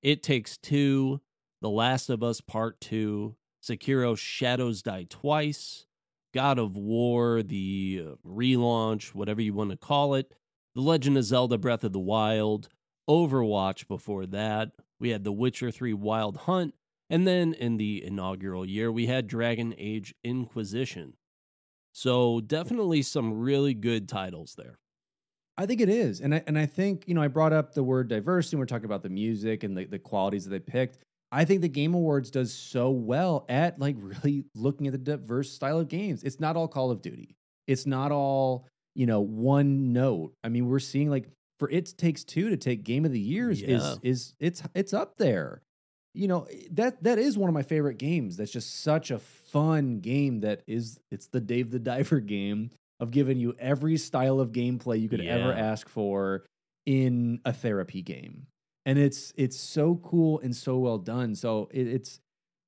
It 0.02 0.22
Takes 0.22 0.58
Two, 0.58 1.20
The 1.62 1.70
Last 1.70 2.10
of 2.10 2.22
Us 2.22 2.40
Part 2.40 2.80
Two, 2.80 3.36
Sekiro 3.62 4.16
Shadows 4.16 4.82
Die 4.82 5.06
Twice, 5.08 5.85
God 6.36 6.58
of 6.58 6.76
War, 6.76 7.42
the 7.42 8.04
uh, 8.04 8.14
relaunch, 8.22 9.14
whatever 9.14 9.40
you 9.40 9.54
want 9.54 9.70
to 9.70 9.76
call 9.78 10.14
it, 10.14 10.34
The 10.74 10.82
Legend 10.82 11.16
of 11.16 11.24
Zelda 11.24 11.56
Breath 11.56 11.82
of 11.82 11.94
the 11.94 11.98
Wild, 11.98 12.68
Overwatch 13.08 13.88
before 13.88 14.26
that. 14.26 14.72
We 15.00 15.08
had 15.08 15.24
The 15.24 15.32
Witcher 15.32 15.70
3 15.70 15.94
Wild 15.94 16.36
Hunt, 16.36 16.74
And 17.08 17.26
then 17.26 17.54
in 17.54 17.78
the 17.78 18.04
inaugural 18.04 18.66
year, 18.66 18.92
we 18.92 19.06
had 19.06 19.28
Dragon 19.28 19.74
Age 19.78 20.14
Inquisition. 20.22 21.14
So 21.92 22.42
definitely 22.42 23.00
some 23.00 23.32
really 23.32 23.72
good 23.72 24.06
titles 24.06 24.56
there. 24.58 24.78
I 25.56 25.64
think 25.64 25.80
it 25.80 25.88
is. 25.88 26.20
And 26.20 26.34
I 26.34 26.42
and 26.46 26.58
I 26.58 26.66
think, 26.66 27.04
you 27.06 27.14
know, 27.14 27.22
I 27.22 27.28
brought 27.28 27.54
up 27.54 27.72
the 27.72 27.82
word 27.82 28.08
diversity. 28.08 28.56
And 28.56 28.60
we're 28.60 28.66
talking 28.66 28.84
about 28.84 29.02
the 29.02 29.08
music 29.08 29.64
and 29.64 29.74
the, 29.74 29.86
the 29.86 29.98
qualities 29.98 30.44
that 30.44 30.50
they 30.50 30.58
picked. 30.58 30.98
I 31.36 31.44
think 31.44 31.60
the 31.60 31.68
Game 31.68 31.92
Awards 31.92 32.30
does 32.30 32.50
so 32.50 32.88
well 32.90 33.44
at 33.46 33.78
like 33.78 33.96
really 33.98 34.44
looking 34.54 34.86
at 34.86 34.92
the 34.92 34.98
diverse 34.98 35.52
style 35.52 35.78
of 35.78 35.88
games. 35.88 36.22
It's 36.22 36.40
not 36.40 36.56
all 36.56 36.66
Call 36.66 36.90
of 36.90 37.02
Duty. 37.02 37.36
It's 37.66 37.84
not 37.84 38.10
all, 38.10 38.66
you 38.94 39.04
know, 39.04 39.20
one 39.20 39.92
note. 39.92 40.32
I 40.42 40.48
mean, 40.48 40.66
we're 40.66 40.78
seeing 40.78 41.10
like 41.10 41.28
for 41.58 41.68
it 41.70 41.92
takes 41.98 42.24
two 42.24 42.48
to 42.48 42.56
take 42.56 42.84
game 42.84 43.04
of 43.04 43.12
the 43.12 43.20
years 43.20 43.60
Yeah. 43.60 43.76
is 43.76 43.98
is 44.02 44.34
it's 44.40 44.62
it's 44.74 44.94
up 44.94 45.18
there. 45.18 45.60
You 46.14 46.28
know, 46.28 46.44
eh, 46.50 46.68
that 46.70 47.02
that 47.02 47.18
is 47.18 47.36
one 47.36 47.50
of 47.50 47.54
my 47.54 47.64
favorite 47.64 47.98
games. 47.98 48.38
That's 48.38 48.50
just 48.50 48.80
such 48.82 49.10
a 49.10 49.18
fun 49.18 50.00
game 50.00 50.40
that 50.40 50.62
is 50.66 50.98
it's 51.10 51.26
the 51.26 51.40
Dave 51.42 51.70
the 51.70 51.78
Diver 51.78 52.20
game 52.36 52.70
of 52.98 53.10
giving 53.10 53.38
you 53.38 53.54
every 53.58 53.98
style 53.98 54.40
of 54.40 54.52
gameplay 54.52 54.98
you 55.02 55.10
could 55.10 55.20
ever 55.20 55.52
ask 55.52 55.86
for 55.86 56.46
in 56.86 57.40
a 57.44 57.52
therapy 57.52 58.00
game. 58.00 58.46
And 58.86 58.98
it's 58.98 59.32
it's 59.36 59.58
so 59.58 59.96
cool 59.96 60.40
and 60.40 60.56
so 60.56 60.78
well 60.78 60.96
done. 60.98 61.34
So 61.34 61.68
it, 61.72 61.86
it's 61.86 62.20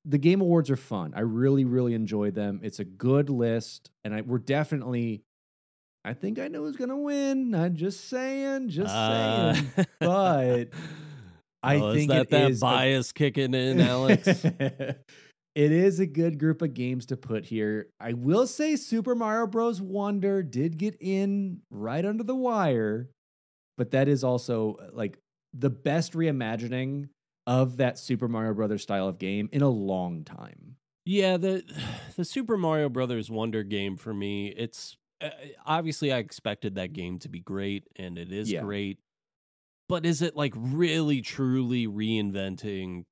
the 0.04 0.18
game 0.18 0.40
awards 0.40 0.68
are 0.68 0.76
fun. 0.76 1.14
I 1.16 1.20
really 1.20 1.64
really 1.64 1.94
enjoy 1.94 2.32
them. 2.32 2.60
It's 2.62 2.80
a 2.80 2.84
good 2.84 3.30
list, 3.30 3.90
and 4.04 4.14
I 4.14 4.20
we're 4.20 4.38
definitely. 4.38 5.22
I 6.04 6.14
think 6.14 6.38
I 6.38 6.48
know 6.48 6.60
who's 6.64 6.76
gonna 6.76 6.96
win. 6.98 7.54
I'm 7.54 7.76
just 7.76 8.08
saying, 8.08 8.68
just 8.70 8.94
Uh, 8.94 9.54
saying. 9.54 9.66
But 10.00 10.64
I 11.62 11.76
oh, 11.76 11.92
think 11.92 12.02
is 12.10 12.16
that 12.16 12.22
it 12.22 12.30
that 12.30 12.50
is 12.50 12.58
a- 12.58 12.64
bias 12.64 13.12
kicking 13.12 13.54
in, 13.54 13.80
Alex? 13.96 14.26
it 14.26 14.96
is 15.54 16.00
a 16.00 16.06
good 16.06 16.38
group 16.38 16.62
of 16.62 16.72
games 16.74 17.06
to 17.06 17.16
put 17.16 17.44
here. 17.44 17.88
I 18.00 18.12
will 18.14 18.46
say 18.46 18.76
Super 18.76 19.14
Mario 19.14 19.46
Bros. 19.46 19.80
Wonder 19.80 20.42
did 20.42 20.78
get 20.78 20.96
in 21.00 21.60
right 21.70 22.04
under 22.04 22.24
the 22.24 22.34
wire, 22.36 23.10
but 23.76 23.90
that 23.90 24.08
is 24.08 24.24
also 24.24 24.76
uh, 24.80 24.88
like 24.92 25.18
the 25.54 25.70
best 25.70 26.12
reimagining 26.12 27.08
of 27.46 27.78
that 27.78 27.98
Super 27.98 28.28
Mario 28.28 28.54
Brothers 28.54 28.82
style 28.82 29.08
of 29.08 29.18
game 29.18 29.48
in 29.52 29.62
a 29.62 29.68
long 29.68 30.24
time. 30.24 30.76
Yeah, 31.06 31.36
the 31.38 31.64
the 32.16 32.24
Super 32.24 32.56
Mario 32.56 32.88
Brothers 32.88 33.30
Wonder 33.30 33.62
game 33.62 33.96
for 33.96 34.12
me, 34.12 34.48
it's 34.48 34.96
uh, 35.20 35.30
obviously 35.66 36.12
I 36.12 36.18
expected 36.18 36.74
that 36.76 36.92
game 36.92 37.18
to 37.20 37.28
be 37.28 37.40
great 37.40 37.84
and 37.96 38.18
it 38.18 38.30
is 38.32 38.50
Yeah. 38.52 38.62
great. 38.62 38.98
But 39.88 40.04
is 40.04 40.20
it 40.20 40.36
like 40.36 40.52
really 40.56 41.22
truly 41.22 41.86
reinventing 41.86 43.04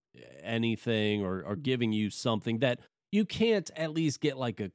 anything 0.43 1.23
or 1.25 1.43
or 1.43 1.57
giving 1.57 1.93
you 1.93 2.11
something 2.11 2.59
that 2.59 2.81
you 3.13 3.25
can't 3.25 3.71
at 3.77 3.93
least 3.93 4.21
get 4.21 4.37
like 4.37 4.61
a 4.61 4.71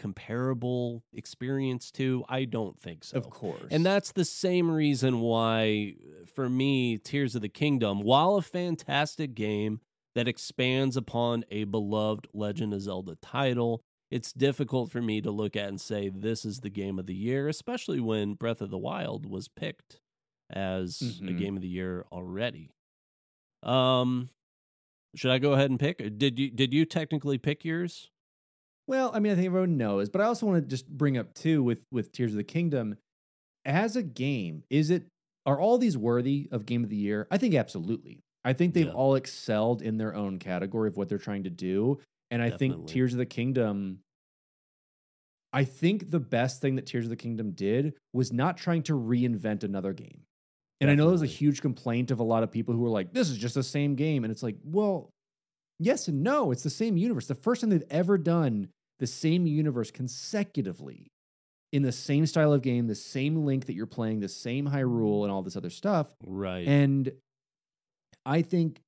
comparable 0.00 1.04
experience 1.12 1.90
to? 1.92 2.24
I 2.28 2.46
don't 2.46 2.80
think 2.80 3.04
so. 3.04 3.18
Of 3.18 3.28
course. 3.28 3.68
And 3.70 3.84
that's 3.84 4.12
the 4.12 4.24
same 4.24 4.70
reason 4.70 5.20
why, 5.20 5.94
for 6.34 6.48
me, 6.48 6.96
Tears 6.96 7.34
of 7.34 7.42
the 7.42 7.48
Kingdom, 7.50 8.00
while 8.00 8.36
a 8.36 8.42
fantastic 8.42 9.34
game 9.34 9.80
that 10.14 10.26
expands 10.26 10.96
upon 10.96 11.44
a 11.50 11.64
beloved 11.64 12.26
Legend 12.32 12.72
of 12.72 12.80
Zelda 12.80 13.16
title, 13.20 13.82
it's 14.10 14.32
difficult 14.32 14.90
for 14.90 15.02
me 15.02 15.20
to 15.20 15.30
look 15.30 15.54
at 15.54 15.68
and 15.68 15.80
say 15.80 16.08
this 16.08 16.44
is 16.44 16.60
the 16.60 16.70
game 16.70 16.98
of 16.98 17.06
the 17.06 17.14
year, 17.14 17.46
especially 17.46 18.00
when 18.00 18.34
Breath 18.34 18.60
of 18.62 18.70
the 18.70 18.78
Wild 18.78 19.26
was 19.26 19.46
picked 19.48 20.00
as 20.48 21.00
a 21.00 21.04
Mhm. 21.30 21.38
game 21.38 21.56
of 21.56 21.62
the 21.62 21.68
year 21.68 22.06
already. 22.10 22.70
Um, 23.62 24.30
should 25.14 25.30
I 25.30 25.38
go 25.38 25.52
ahead 25.52 25.70
and 25.70 25.78
pick? 25.78 25.98
Did 26.18 26.38
you 26.38 26.50
did 26.50 26.72
you 26.72 26.84
technically 26.86 27.36
pick 27.38 27.64
yours? 27.64 28.10
Well, 28.90 29.12
I 29.14 29.20
mean, 29.20 29.30
I 29.30 29.36
think 29.36 29.46
everyone 29.46 29.76
knows, 29.76 30.08
but 30.08 30.20
I 30.20 30.24
also 30.24 30.46
want 30.46 30.64
to 30.64 30.68
just 30.68 30.88
bring 30.88 31.16
up 31.16 31.32
too 31.32 31.62
with 31.62 31.78
with 31.92 32.10
Tears 32.10 32.32
of 32.32 32.38
the 32.38 32.42
Kingdom 32.42 32.96
as 33.64 33.94
a 33.94 34.02
game. 34.02 34.64
Is 34.68 34.90
it 34.90 35.04
are 35.46 35.60
all 35.60 35.78
these 35.78 35.96
worthy 35.96 36.48
of 36.50 36.66
Game 36.66 36.82
of 36.82 36.90
the 36.90 36.96
Year? 36.96 37.28
I 37.30 37.38
think 37.38 37.54
absolutely. 37.54 38.18
I 38.44 38.52
think 38.52 38.74
they've 38.74 38.86
Yeah. 38.86 38.92
all 38.92 39.14
excelled 39.14 39.80
in 39.80 39.96
their 39.96 40.12
own 40.12 40.40
category 40.40 40.88
of 40.88 40.96
what 40.96 41.08
they're 41.08 41.18
trying 41.18 41.44
to 41.44 41.50
do, 41.50 42.00
and 42.32 42.42
I 42.42 42.50
think 42.50 42.88
Tears 42.88 43.12
of 43.12 43.18
the 43.18 43.26
Kingdom. 43.26 44.00
I 45.52 45.62
think 45.62 46.10
the 46.10 46.18
best 46.20 46.60
thing 46.60 46.74
that 46.74 46.86
Tears 46.86 47.04
of 47.04 47.10
the 47.10 47.16
Kingdom 47.16 47.52
did 47.52 47.94
was 48.12 48.32
not 48.32 48.56
trying 48.56 48.82
to 48.84 48.94
reinvent 48.94 49.62
another 49.62 49.92
game. 49.92 50.22
And 50.80 50.90
I 50.90 50.96
know 50.96 51.10
there's 51.10 51.22
a 51.22 51.26
huge 51.26 51.60
complaint 51.62 52.10
of 52.10 52.18
a 52.18 52.24
lot 52.24 52.42
of 52.42 52.50
people 52.50 52.74
who 52.74 52.84
are 52.86 52.90
like, 52.90 53.12
this 53.12 53.30
is 53.30 53.38
just 53.38 53.54
the 53.54 53.62
same 53.62 53.94
game. 53.94 54.24
And 54.24 54.32
it's 54.32 54.42
like, 54.42 54.56
well, 54.64 55.10
yes 55.78 56.08
and 56.08 56.22
no. 56.22 56.50
It's 56.50 56.62
the 56.62 56.70
same 56.70 56.96
universe. 56.96 57.26
The 57.26 57.34
first 57.36 57.60
time 57.60 57.70
they've 57.70 57.82
ever 57.90 58.16
done 58.18 58.68
the 59.00 59.06
same 59.06 59.46
universe 59.46 59.90
consecutively 59.90 61.10
in 61.72 61.82
the 61.82 61.92
same 61.92 62.26
style 62.26 62.52
of 62.52 62.62
game, 62.62 62.86
the 62.86 62.94
same 62.94 63.44
link 63.44 63.66
that 63.66 63.74
you're 63.74 63.86
playing, 63.86 64.20
the 64.20 64.28
same 64.28 64.68
Hyrule 64.68 65.22
and 65.22 65.32
all 65.32 65.42
this 65.42 65.56
other 65.56 65.70
stuff. 65.70 66.08
Right. 66.24 66.66
And 66.66 67.12
I 68.26 68.42
think 68.42 68.80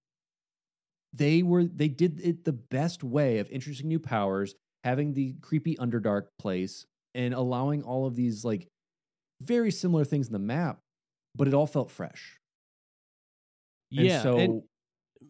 they 1.12 1.42
were 1.42 1.64
they 1.64 1.88
did 1.88 2.20
it 2.20 2.44
the 2.44 2.52
best 2.52 3.02
way 3.02 3.38
of 3.38 3.48
introducing 3.50 3.88
new 3.88 3.98
powers, 3.98 4.54
having 4.84 5.14
the 5.14 5.34
creepy 5.40 5.76
underdark 5.76 6.26
place, 6.38 6.86
and 7.14 7.34
allowing 7.34 7.82
all 7.82 8.06
of 8.06 8.16
these 8.16 8.44
like 8.44 8.68
very 9.40 9.70
similar 9.70 10.04
things 10.04 10.26
in 10.26 10.32
the 10.32 10.38
map, 10.38 10.78
but 11.34 11.48
it 11.48 11.54
all 11.54 11.66
felt 11.66 11.90
fresh. 11.90 12.38
And 13.96 14.06
yeah. 14.06 14.22
so 14.22 14.38
and 14.38 14.62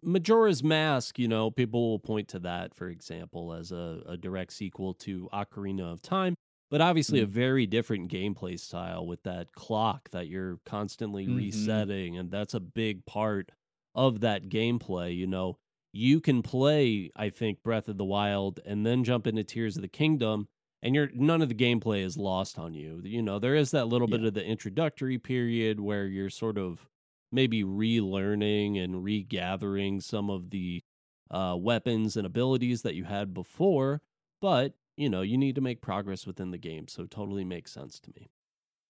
Majora's 0.02 0.62
Mask, 0.64 1.18
you 1.18 1.28
know, 1.28 1.50
people 1.50 1.90
will 1.90 1.98
point 1.98 2.28
to 2.28 2.38
that, 2.40 2.74
for 2.74 2.88
example, 2.88 3.52
as 3.52 3.70
a, 3.72 4.02
a 4.06 4.16
direct 4.16 4.52
sequel 4.52 4.94
to 4.94 5.28
Ocarina 5.32 5.92
of 5.92 6.02
Time, 6.02 6.34
but 6.70 6.80
obviously 6.80 7.20
a 7.20 7.26
Mm. 7.26 7.30
very 7.30 7.66
different 7.66 8.10
gameplay 8.10 8.58
style 8.58 9.06
with 9.06 9.22
that 9.22 9.52
clock 9.52 10.10
that 10.10 10.26
you're 10.28 10.58
constantly 10.64 11.26
Mhm. 11.26 11.36
resetting. 11.36 12.16
And 12.18 12.30
that's 12.30 12.54
a 12.54 12.60
big 12.60 13.04
part 13.06 13.50
of 13.94 14.20
that 14.20 14.48
gameplay. 14.48 15.16
You 15.16 15.26
know, 15.28 15.56
you 15.92 16.20
can 16.20 16.42
play, 16.42 17.10
I 17.14 17.28
think, 17.30 17.62
Breath 17.62 17.88
of 17.88 17.98
the 17.98 18.04
Wild 18.04 18.58
and 18.64 18.84
then 18.84 19.04
jump 19.04 19.26
into 19.26 19.44
Tears 19.44 19.76
of 19.76 19.82
the 19.82 19.88
Kingdom. 19.88 20.48
And 20.84 20.96
you're 20.96 21.10
none 21.14 21.42
of 21.42 21.48
the 21.48 21.54
gameplay 21.54 22.02
is 22.02 22.16
lost 22.16 22.58
on 22.58 22.74
you. 22.74 23.00
You 23.04 23.22
know, 23.22 23.38
there 23.38 23.54
is 23.54 23.70
that 23.70 23.86
little 23.86 24.08
bit 24.08 24.24
of 24.24 24.34
the 24.34 24.44
introductory 24.44 25.16
period 25.16 25.78
where 25.78 26.06
you're 26.08 26.30
sort 26.30 26.58
of 26.58 26.88
maybe 27.32 27.64
relearning 27.64 28.82
and 28.82 29.02
regathering 29.02 30.00
some 30.00 30.30
of 30.30 30.50
the 30.50 30.82
uh, 31.30 31.56
weapons 31.58 32.16
and 32.16 32.26
abilities 32.26 32.82
that 32.82 32.94
you 32.94 33.04
had 33.04 33.32
before. 33.32 34.02
But, 34.40 34.74
you 34.96 35.08
know, 35.08 35.22
you 35.22 35.38
need 35.38 35.54
to 35.54 35.60
make 35.60 35.80
progress 35.80 36.26
within 36.26 36.50
the 36.50 36.58
game. 36.58 36.88
So 36.88 37.06
totally 37.06 37.44
makes 37.44 37.72
sense 37.72 37.98
to 38.00 38.12
me. 38.14 38.30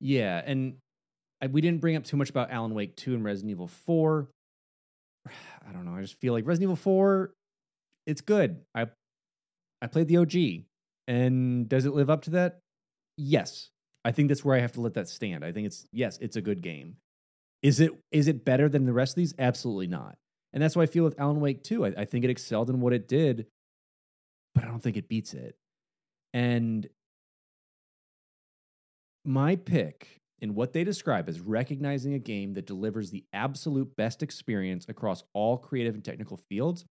Yeah, 0.00 0.42
and 0.44 0.76
I, 1.40 1.46
we 1.46 1.60
didn't 1.60 1.80
bring 1.80 1.96
up 1.96 2.04
too 2.04 2.16
much 2.16 2.30
about 2.30 2.50
Alan 2.50 2.74
Wake 2.74 2.96
2 2.96 3.14
and 3.14 3.24
Resident 3.24 3.50
Evil 3.50 3.68
4. 3.68 4.28
I 5.26 5.72
don't 5.72 5.84
know. 5.84 5.96
I 5.96 6.00
just 6.00 6.20
feel 6.20 6.32
like 6.32 6.46
Resident 6.46 6.68
Evil 6.68 6.76
4, 6.76 7.32
it's 8.06 8.20
good. 8.20 8.60
I 8.74 8.86
I 9.80 9.86
played 9.86 10.08
the 10.08 10.16
OG. 10.18 10.64
And 11.06 11.68
does 11.68 11.86
it 11.86 11.94
live 11.94 12.10
up 12.10 12.22
to 12.22 12.30
that? 12.30 12.60
Yes. 13.16 13.70
I 14.04 14.12
think 14.12 14.28
that's 14.28 14.44
where 14.44 14.56
I 14.56 14.60
have 14.60 14.72
to 14.72 14.80
let 14.80 14.94
that 14.94 15.08
stand. 15.08 15.44
I 15.44 15.52
think 15.52 15.66
it's 15.66 15.86
yes, 15.92 16.18
it's 16.20 16.36
a 16.36 16.40
good 16.40 16.62
game. 16.62 16.96
Is 17.62 17.80
it 17.80 17.92
is 18.12 18.28
it 18.28 18.44
better 18.44 18.68
than 18.68 18.84
the 18.84 18.92
rest 18.92 19.12
of 19.12 19.16
these? 19.16 19.34
Absolutely 19.38 19.86
not. 19.86 20.16
And 20.52 20.62
that's 20.62 20.76
why 20.76 20.82
I 20.84 20.86
feel 20.86 21.04
with 21.04 21.18
Alan 21.18 21.40
Wake 21.40 21.62
too. 21.62 21.84
I, 21.84 21.94
I 21.98 22.04
think 22.04 22.24
it 22.24 22.30
excelled 22.30 22.70
in 22.70 22.80
what 22.80 22.92
it 22.92 23.08
did, 23.08 23.46
but 24.54 24.64
I 24.64 24.68
don't 24.68 24.82
think 24.82 24.96
it 24.96 25.08
beats 25.08 25.34
it. 25.34 25.56
And 26.32 26.86
my 29.28 29.56
pick 29.56 30.20
in 30.40 30.54
what 30.54 30.72
they 30.72 30.84
describe 30.84 31.28
as 31.28 31.40
recognizing 31.40 32.14
a 32.14 32.18
game 32.18 32.54
that 32.54 32.66
delivers 32.66 33.10
the 33.10 33.24
absolute 33.32 33.94
best 33.96 34.22
experience 34.22 34.86
across 34.88 35.22
all 35.34 35.58
creative 35.58 35.94
and 35.94 36.04
technical 36.04 36.38
fields, 36.48 36.84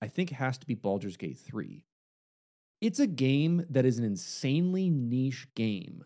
I 0.00 0.08
think 0.08 0.30
has 0.30 0.58
to 0.58 0.66
be 0.66 0.74
Baldur's 0.74 1.16
Gate 1.16 1.38
3. 1.38 1.84
It's 2.80 3.00
a 3.00 3.06
game 3.06 3.64
that 3.70 3.84
is 3.84 3.98
an 3.98 4.04
insanely 4.04 4.90
niche 4.90 5.46
game 5.54 6.04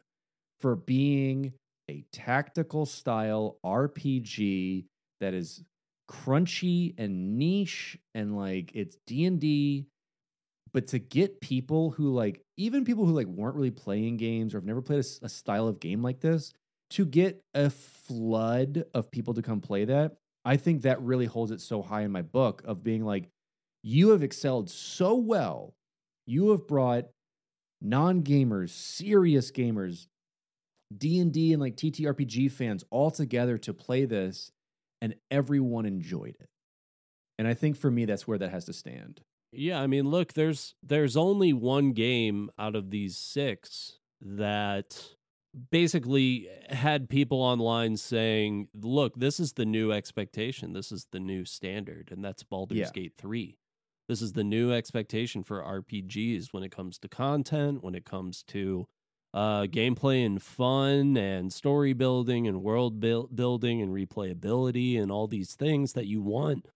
for 0.61 0.77
being 0.77 1.53
a 1.91 2.05
tactical 2.13 2.87
style 2.87 3.59
RPG 3.65 4.87
that 5.21 5.35
is 5.35 5.63
crunchy 6.11 6.95
and 6.99 7.37
niche 7.37 7.99
and 8.15 8.37
like 8.37 8.71
it's 8.75 8.97
D&D 9.07 9.87
but 10.73 10.89
to 10.89 10.99
get 10.99 11.41
people 11.41 11.91
who 11.91 12.13
like 12.13 12.41
even 12.57 12.85
people 12.85 13.07
who 13.07 13.13
like 13.13 13.27
weren't 13.27 13.57
really 13.57 13.71
playing 13.71 14.17
games 14.17 14.55
or 14.55 14.59
have 14.59 14.65
never 14.65 14.83
played 14.83 15.05
a, 15.05 15.27
a 15.27 15.29
style 15.29 15.69
of 15.69 15.81
game 15.81 16.03
like 16.03 16.21
this 16.21 16.53
to 16.91 17.05
get 17.05 17.41
a 17.55 17.71
flood 17.71 18.85
of 18.95 19.11
people 19.11 19.35
to 19.35 19.43
come 19.43 19.61
play 19.61 19.85
that 19.85 20.17
i 20.45 20.57
think 20.57 20.83
that 20.83 21.01
really 21.03 21.27
holds 21.27 21.51
it 21.51 21.61
so 21.61 21.83
high 21.83 22.03
in 22.03 22.13
my 22.13 22.23
book 22.23 22.63
of 22.65 22.83
being 22.83 23.05
like 23.05 23.29
you 23.89 24.09
have 24.09 24.25
excelled 24.25 24.69
so 24.69 25.15
well. 25.15 25.77
You 26.27 26.51
have 26.51 26.67
brought 26.67 27.05
non-gamers 27.81 28.71
serious 28.71 29.53
gamers 29.53 30.07
d&d 30.97 31.53
and 31.53 31.61
like 31.61 31.77
ttrpg 31.77 32.51
fans 32.51 32.85
all 32.91 33.11
together 33.11 33.59
to 33.59 33.75
play 33.75 34.07
this 34.07 34.51
and 35.03 35.15
everyone 35.31 35.85
enjoyed 35.85 36.37
it. 36.41 36.49
And 37.39 37.47
i 37.47 37.55
think 37.55 37.77
for 37.77 37.91
me 37.91 38.07
that's 38.07 38.27
where 38.27 38.39
that 38.39 38.51
has 38.51 38.65
to 38.65 38.73
stand 38.73 39.21
Yeah, 39.53 39.81
I 39.81 39.87
mean, 39.87 40.11
look, 40.11 40.33
there's 40.35 40.75
there's 40.83 41.17
only 41.17 41.53
one 41.53 41.93
game 41.93 42.51
out 42.59 42.75
of 42.75 42.91
these 42.91 43.17
six 43.17 43.99
that 44.21 45.15
basically 45.71 46.49
had 46.69 47.09
people 47.09 47.41
online 47.41 47.97
saying, 47.97 48.69
"Look, 48.75 49.15
this 49.17 49.41
is 49.41 49.55
the 49.55 49.65
new 49.65 49.93
expectation. 49.93 50.73
This 50.73 50.93
is 50.93 51.07
the 51.11 51.21
new 51.21 51.45
standard." 51.45 52.11
And 52.13 52.25
that's 52.25 52.43
Baldur's 52.43 52.79
Yeah. 52.79 52.91
Gate 52.93 53.15
3. 53.17 53.57
This 54.09 54.23
is 54.23 54.33
the 54.35 54.45
new 54.45 54.73
expectation 54.73 55.43
for 55.43 55.63
RPGs 55.63 56.53
when 56.53 56.63
it 56.63 56.71
comes 56.71 56.99
to 56.99 57.09
content, 57.09 57.83
when 57.83 57.95
it 57.95 58.05
comes 58.05 58.43
to 58.45 58.87
uh, 59.35 59.63
gameplay 59.65 60.25
and 60.25 60.41
fun 60.43 61.17
and 61.17 61.53
story 61.53 61.93
building 61.93 62.47
and 62.47 62.63
world 62.63 63.01
buil- 63.01 63.29
building 63.35 63.83
and 63.83 63.93
replayability 63.93 64.99
and 65.01 65.11
all 65.11 65.27
these 65.27 65.55
things 65.55 65.93
that 65.93 66.07
you 66.07 66.23
want 66.23 66.69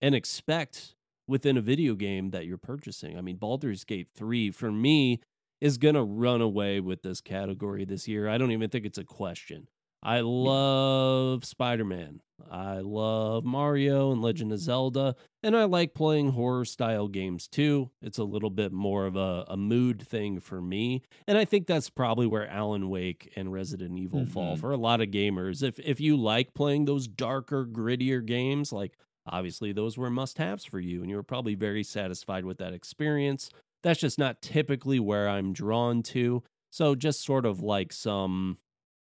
and 0.00 0.14
expect 0.14 0.94
within 1.28 1.56
a 1.56 1.60
video 1.60 1.94
game 1.94 2.30
that 2.30 2.46
you're 2.46 2.58
purchasing. 2.58 3.16
I 3.16 3.20
mean, 3.20 3.36
Baldur's 3.36 3.84
Gate 3.84 4.08
3 4.14 4.50
for 4.50 4.72
me 4.72 5.20
is 5.60 5.76
going 5.78 5.94
to 5.94 6.02
run 6.02 6.40
away 6.40 6.80
with 6.80 7.02
this 7.02 7.20
category 7.20 7.84
this 7.84 8.08
year. 8.08 8.28
I 8.28 8.38
don't 8.38 8.52
even 8.52 8.70
think 8.70 8.86
it's 8.86 8.98
a 8.98 9.04
question. 9.04 9.68
I 10.02 10.20
love 10.20 11.44
Spider 11.44 11.84
Man. 11.84 12.20
I 12.48 12.78
love 12.78 13.44
Mario 13.44 14.12
and 14.12 14.22
Legend 14.22 14.52
of 14.52 14.60
Zelda. 14.60 15.16
And 15.42 15.56
I 15.56 15.64
like 15.64 15.92
playing 15.92 16.30
horror 16.30 16.64
style 16.64 17.08
games 17.08 17.48
too. 17.48 17.90
It's 18.00 18.18
a 18.18 18.24
little 18.24 18.50
bit 18.50 18.72
more 18.72 19.06
of 19.06 19.16
a, 19.16 19.44
a 19.48 19.56
mood 19.56 20.00
thing 20.06 20.38
for 20.38 20.60
me. 20.62 21.02
And 21.26 21.36
I 21.36 21.44
think 21.44 21.66
that's 21.66 21.90
probably 21.90 22.28
where 22.28 22.48
Alan 22.48 22.88
Wake 22.88 23.32
and 23.34 23.52
Resident 23.52 23.98
Evil 23.98 24.24
fall 24.24 24.56
Mhm. 24.56 24.60
for 24.60 24.70
a 24.70 24.76
lot 24.76 25.00
of 25.00 25.08
gamers. 25.08 25.64
If 25.64 25.80
if 25.80 26.00
you 26.00 26.16
like 26.16 26.54
playing 26.54 26.84
those 26.84 27.08
darker, 27.08 27.66
grittier 27.66 28.24
games, 28.24 28.72
like 28.72 28.96
obviously 29.30 29.72
those 29.72 29.96
were 29.96 30.10
must 30.10 30.38
haves 30.38 30.64
for 30.64 30.80
you, 30.80 31.00
and 31.00 31.10
you 31.10 31.16
were 31.16 31.22
probably 31.22 31.54
very 31.54 31.82
satisfied 31.82 32.44
with 32.44 32.58
that 32.58 32.72
experience. 32.72 33.50
That's 33.82 34.00
just 34.00 34.18
not 34.18 34.42
typically 34.42 34.98
where 34.98 35.28
I'm 35.28 35.52
drawn 35.52 36.02
to. 36.04 36.42
So 36.70 36.94
just 36.94 37.24
sort 37.24 37.46
of 37.46 37.60
like 37.60 37.92
some, 37.92 38.58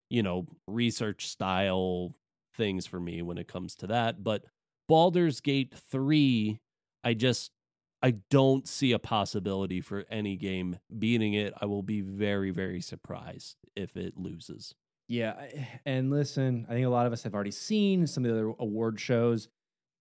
you 0.09 0.23
know, 0.23 0.47
research 0.67 1.27
style 1.27 2.15
things 2.55 2.85
for 2.85 2.99
me 2.99 3.21
when 3.21 3.37
it 3.37 3.47
comes 3.47 3.75
to 3.75 3.87
that. 3.87 4.23
But 4.23 4.43
Baldur's 4.87 5.39
Gate 5.41 5.73
3, 5.91 6.59
I 7.03 7.13
just 7.13 7.51
I 8.01 8.11
don't 8.29 8.67
see 8.67 8.91
a 8.91 8.99
possibility 8.99 9.81
for 9.81 10.05
any 10.11 10.35
game 10.35 10.77
beating 10.97 11.33
it. 11.33 11.53
I 11.59 11.65
will 11.65 11.81
be 11.81 12.01
very, 12.01 12.51
very 12.51 12.81
surprised 12.81 13.55
if 13.75 13.97
it 13.97 14.17
loses. 14.17 14.75
Yeah, 15.07 15.33
and 15.85 16.09
listen, 16.09 16.65
I 16.69 16.73
think 16.73 16.85
a 16.85 16.89
lot 16.89 17.07
of 17.07 17.13
us 17.13 17.23
have 17.23 17.33
already 17.33 17.51
seen 17.51 18.07
some 18.07 18.25
of 18.25 18.31
the 18.31 18.37
other 18.37 18.53
award 18.59 18.99
shows. 18.99 19.47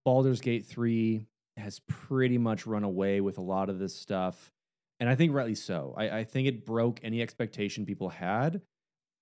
Baldur's 0.05 0.39
Gate 0.41 0.65
3 0.67 1.25
has 1.57 1.81
pretty 1.87 2.37
much 2.37 2.67
run 2.67 2.83
away 2.83 3.21
with 3.21 3.37
a 3.37 3.41
lot 3.41 3.69
of 3.69 3.79
this 3.79 3.95
stuff. 3.95 4.51
And 4.99 5.09
I 5.09 5.15
think 5.15 5.33
rightly 5.33 5.55
so. 5.55 5.93
I, 5.97 6.19
I 6.19 6.23
think 6.23 6.47
it 6.47 6.65
broke 6.65 6.99
any 7.03 7.21
expectation 7.21 7.85
people 7.85 8.09
had. 8.09 8.61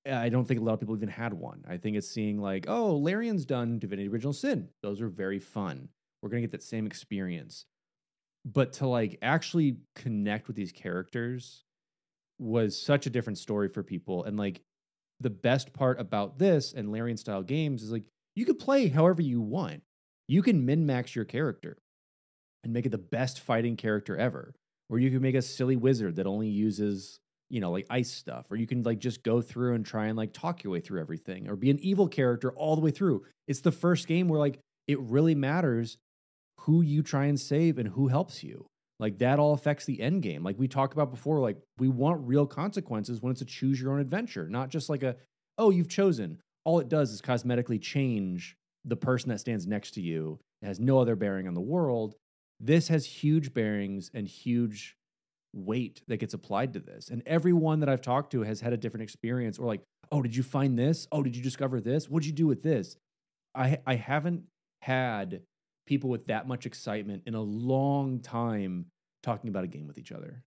I 0.05 0.29
don't 0.29 0.45
think 0.45 0.59
a 0.59 0.63
lot 0.63 0.73
of 0.73 0.79
people 0.81 0.95
even 0.95 1.07
had 1.07 1.33
one. 1.33 1.63
I 1.67 1.77
think 1.77 1.95
it's 1.95 2.09
seeing 2.09 2.37
like, 2.37 2.65
oh, 2.67 2.97
Larian's 2.97 3.45
done 3.45 3.79
Divinity 3.79 4.09
Original 4.09 4.33
Sin. 4.33 4.67
Those 4.81 4.99
are 5.01 5.07
very 5.07 5.39
fun. 5.39 5.87
We're 6.21 6.29
gonna 6.29 6.41
get 6.41 6.51
that 6.51 6.63
same 6.63 6.85
experience. 6.85 7.65
But 8.45 8.73
to 8.73 8.87
like 8.87 9.17
actually 9.21 9.77
connect 9.95 10.47
with 10.47 10.57
these 10.57 10.73
characters 10.73 11.63
was 12.39 12.79
such 12.79 13.05
a 13.05 13.09
different 13.09 13.37
story 13.37 13.69
for 13.69 13.81
people. 13.81 14.25
And 14.25 14.37
like 14.37 14.61
the 15.21 15.29
best 15.29 15.71
part 15.71 15.99
about 16.01 16.37
this 16.37 16.73
and 16.73 16.91
Larian 16.91 17.17
style 17.17 17.43
games 17.43 17.81
is 17.81 17.91
like 17.91 18.03
you 18.35 18.45
could 18.45 18.59
play 18.59 18.89
however 18.89 19.21
you 19.21 19.39
want. 19.39 19.81
You 20.27 20.41
can 20.41 20.65
min 20.65 20.85
max 20.85 21.15
your 21.15 21.25
character 21.25 21.77
and 22.63 22.73
make 22.73 22.85
it 22.85 22.89
the 22.89 22.97
best 22.97 23.39
fighting 23.39 23.75
character 23.75 24.17
ever. 24.17 24.53
Or 24.89 24.99
you 24.99 25.09
can 25.09 25.21
make 25.21 25.35
a 25.35 25.41
silly 25.41 25.75
wizard 25.75 26.17
that 26.17 26.27
only 26.27 26.49
uses, 26.49 27.19
you 27.49 27.59
know, 27.59 27.71
like 27.71 27.87
ice 27.89 28.11
stuff. 28.11 28.45
Or 28.51 28.55
you 28.55 28.67
can 28.67 28.83
like 28.83 28.99
just 28.99 29.23
go 29.23 29.41
through 29.41 29.75
and 29.75 29.85
try 29.85 30.07
and 30.07 30.17
like 30.17 30.33
talk 30.33 30.63
your 30.63 30.71
way 30.71 30.79
through 30.79 31.01
everything. 31.01 31.49
Or 31.49 31.55
be 31.55 31.69
an 31.69 31.79
evil 31.79 32.07
character 32.07 32.51
all 32.51 32.75
the 32.75 32.81
way 32.81 32.91
through. 32.91 33.25
It's 33.47 33.61
the 33.61 33.71
first 33.71 34.07
game 34.07 34.27
where 34.27 34.39
like 34.39 34.59
it 34.87 34.99
really 34.99 35.35
matters 35.35 35.97
who 36.61 36.81
you 36.81 37.01
try 37.03 37.25
and 37.25 37.39
save 37.39 37.77
and 37.77 37.89
who 37.89 38.07
helps 38.07 38.43
you. 38.43 38.67
Like 38.99 39.19
that 39.19 39.39
all 39.39 39.53
affects 39.53 39.85
the 39.85 40.01
end 40.01 40.21
game. 40.21 40.43
Like 40.43 40.57
we 40.57 40.67
talked 40.67 40.93
about 40.93 41.11
before, 41.11 41.39
like 41.39 41.57
we 41.77 41.89
want 41.89 42.25
real 42.27 42.45
consequences 42.45 43.21
when 43.21 43.31
it's 43.31 43.41
a 43.41 43.45
choose 43.45 43.81
your 43.81 43.91
own 43.91 43.99
adventure, 43.99 44.47
not 44.47 44.69
just 44.69 44.89
like 44.89 45.03
a, 45.03 45.15
oh, 45.57 45.71
you've 45.71 45.89
chosen. 45.89 46.39
All 46.63 46.79
it 46.79 46.87
does 46.87 47.11
is 47.11 47.21
cosmetically 47.21 47.81
change 47.81 48.55
the 48.85 48.95
person 48.95 49.29
that 49.29 49.39
stands 49.39 49.67
next 49.67 49.91
to 49.91 50.01
you. 50.01 50.39
Has 50.61 50.79
no 50.79 50.99
other 50.99 51.15
bearing 51.15 51.47
on 51.47 51.53
the 51.53 51.61
world. 51.61 52.15
This 52.59 52.87
has 52.87 53.05
huge 53.05 53.53
bearings 53.53 54.09
and 54.13 54.27
huge 54.27 54.95
weight 55.53 56.01
that 56.07 56.17
gets 56.17 56.33
applied 56.33 56.73
to 56.73 56.79
this. 56.79 57.09
And 57.09 57.21
everyone 57.25 57.81
that 57.81 57.89
I've 57.89 58.01
talked 58.01 58.31
to 58.31 58.43
has 58.43 58.61
had 58.61 58.73
a 58.73 58.77
different 58.77 59.03
experience 59.03 59.59
or 59.59 59.65
like, 59.65 59.81
oh, 60.11 60.21
did 60.21 60.35
you 60.35 60.43
find 60.43 60.77
this? 60.77 61.07
Oh, 61.11 61.21
did 61.21 61.35
you 61.35 61.43
discover 61.43 61.81
this? 61.81 62.09
What'd 62.09 62.25
you 62.25 62.33
do 62.33 62.47
with 62.47 62.63
this? 62.63 62.97
I 63.55 63.79
I 63.85 63.95
haven't 63.95 64.43
had 64.81 65.41
people 65.85 66.09
with 66.09 66.27
that 66.27 66.47
much 66.47 66.65
excitement 66.65 67.23
in 67.25 67.35
a 67.35 67.41
long 67.41 68.19
time 68.19 68.85
talking 69.21 69.49
about 69.49 69.63
a 69.63 69.67
game 69.67 69.87
with 69.87 69.97
each 69.97 70.11
other. 70.11 70.43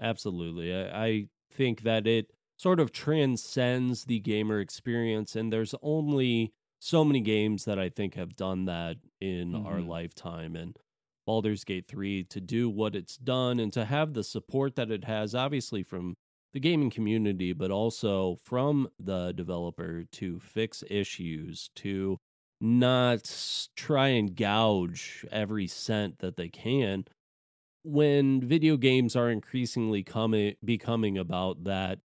Absolutely. 0.00 0.74
I, 0.74 1.06
I 1.06 1.26
think 1.52 1.82
that 1.82 2.06
it 2.06 2.30
sort 2.56 2.80
of 2.80 2.92
transcends 2.92 4.04
the 4.04 4.20
gamer 4.20 4.60
experience, 4.60 5.36
and 5.36 5.52
there's 5.52 5.74
only 5.82 6.52
so 6.80 7.04
many 7.04 7.20
games 7.20 7.64
that 7.64 7.78
I 7.78 7.88
think 7.88 8.14
have 8.14 8.36
done 8.36 8.66
that 8.66 8.98
in 9.20 9.54
our 9.54 9.80
Mhm. 9.80 9.82
lifetime. 9.82 10.56
And 10.56 10.78
Baldur's 11.26 11.64
Gate 11.64 11.86
3 11.88 12.24
to 12.24 12.40
do 12.40 12.70
what 12.70 12.94
it's 12.96 13.16
done 13.16 13.60
and 13.60 13.72
to 13.72 13.84
have 13.84 14.14
the 14.14 14.24
support 14.24 14.76
that 14.76 14.90
it 14.90 15.04
has, 15.04 15.34
obviously 15.34 15.82
from 15.82 16.14
the 16.52 16.60
gaming 16.60 16.90
community, 16.90 17.52
but 17.52 17.70
also 17.70 18.36
from 18.44 18.88
the 18.98 19.32
developer 19.32 20.04
to 20.12 20.38
fix 20.40 20.82
issues, 20.88 21.68
to 21.76 22.18
not 22.60 23.68
try 23.76 24.08
and 24.08 24.34
gouge 24.34 25.26
every 25.30 25.66
cent 25.66 26.18
that 26.20 26.36
they 26.36 26.48
can 26.48 27.04
when 27.82 28.40
video 28.40 28.76
games 28.76 29.16
are 29.16 29.30
increasingly 29.30 30.02
coming 30.02 30.54
becoming 30.64 31.16
about 31.18 31.64
that 31.64 32.00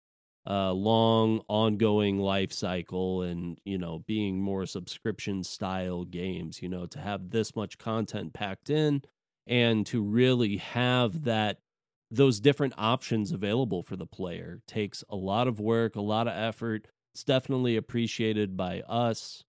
uh, 0.49 0.73
long 0.73 1.41
ongoing 1.49 2.19
life 2.19 2.53
cycle 2.53 3.23
and 3.23 3.59
you 3.65 3.79
know 3.79 4.03
being 4.07 4.41
more 4.41 4.67
subscription 4.67 5.45
style 5.45 6.05
games 6.05 6.61
you 6.61 6.69
know 6.69 6.87
to 6.87 6.99
have 6.99 7.31
this 7.31 7.55
much 7.55 7.79
content 7.79 8.33
packed 8.33 8.69
in 8.69 9.03
and 9.47 9.87
to 9.87 10.03
really 10.03 10.57
have 10.57 11.25
that 11.25 11.59
those 12.11 12.41
different 12.41 12.75
options 12.77 13.33
available 13.33 13.83
for 13.83 13.97
the 13.97 14.07
player 14.07 14.61
takes 14.67 15.05
a 15.09 15.17
lot 15.17 15.47
of 15.47 15.61
work 15.61 15.95
a 15.95 16.01
lot 16.01 16.27
of 16.27 16.35
effort 16.35 16.89
it's 17.15 17.23
definitely 17.23 17.77
appreciated 17.77 18.57
by 18.57 18.81
us 18.89 19.45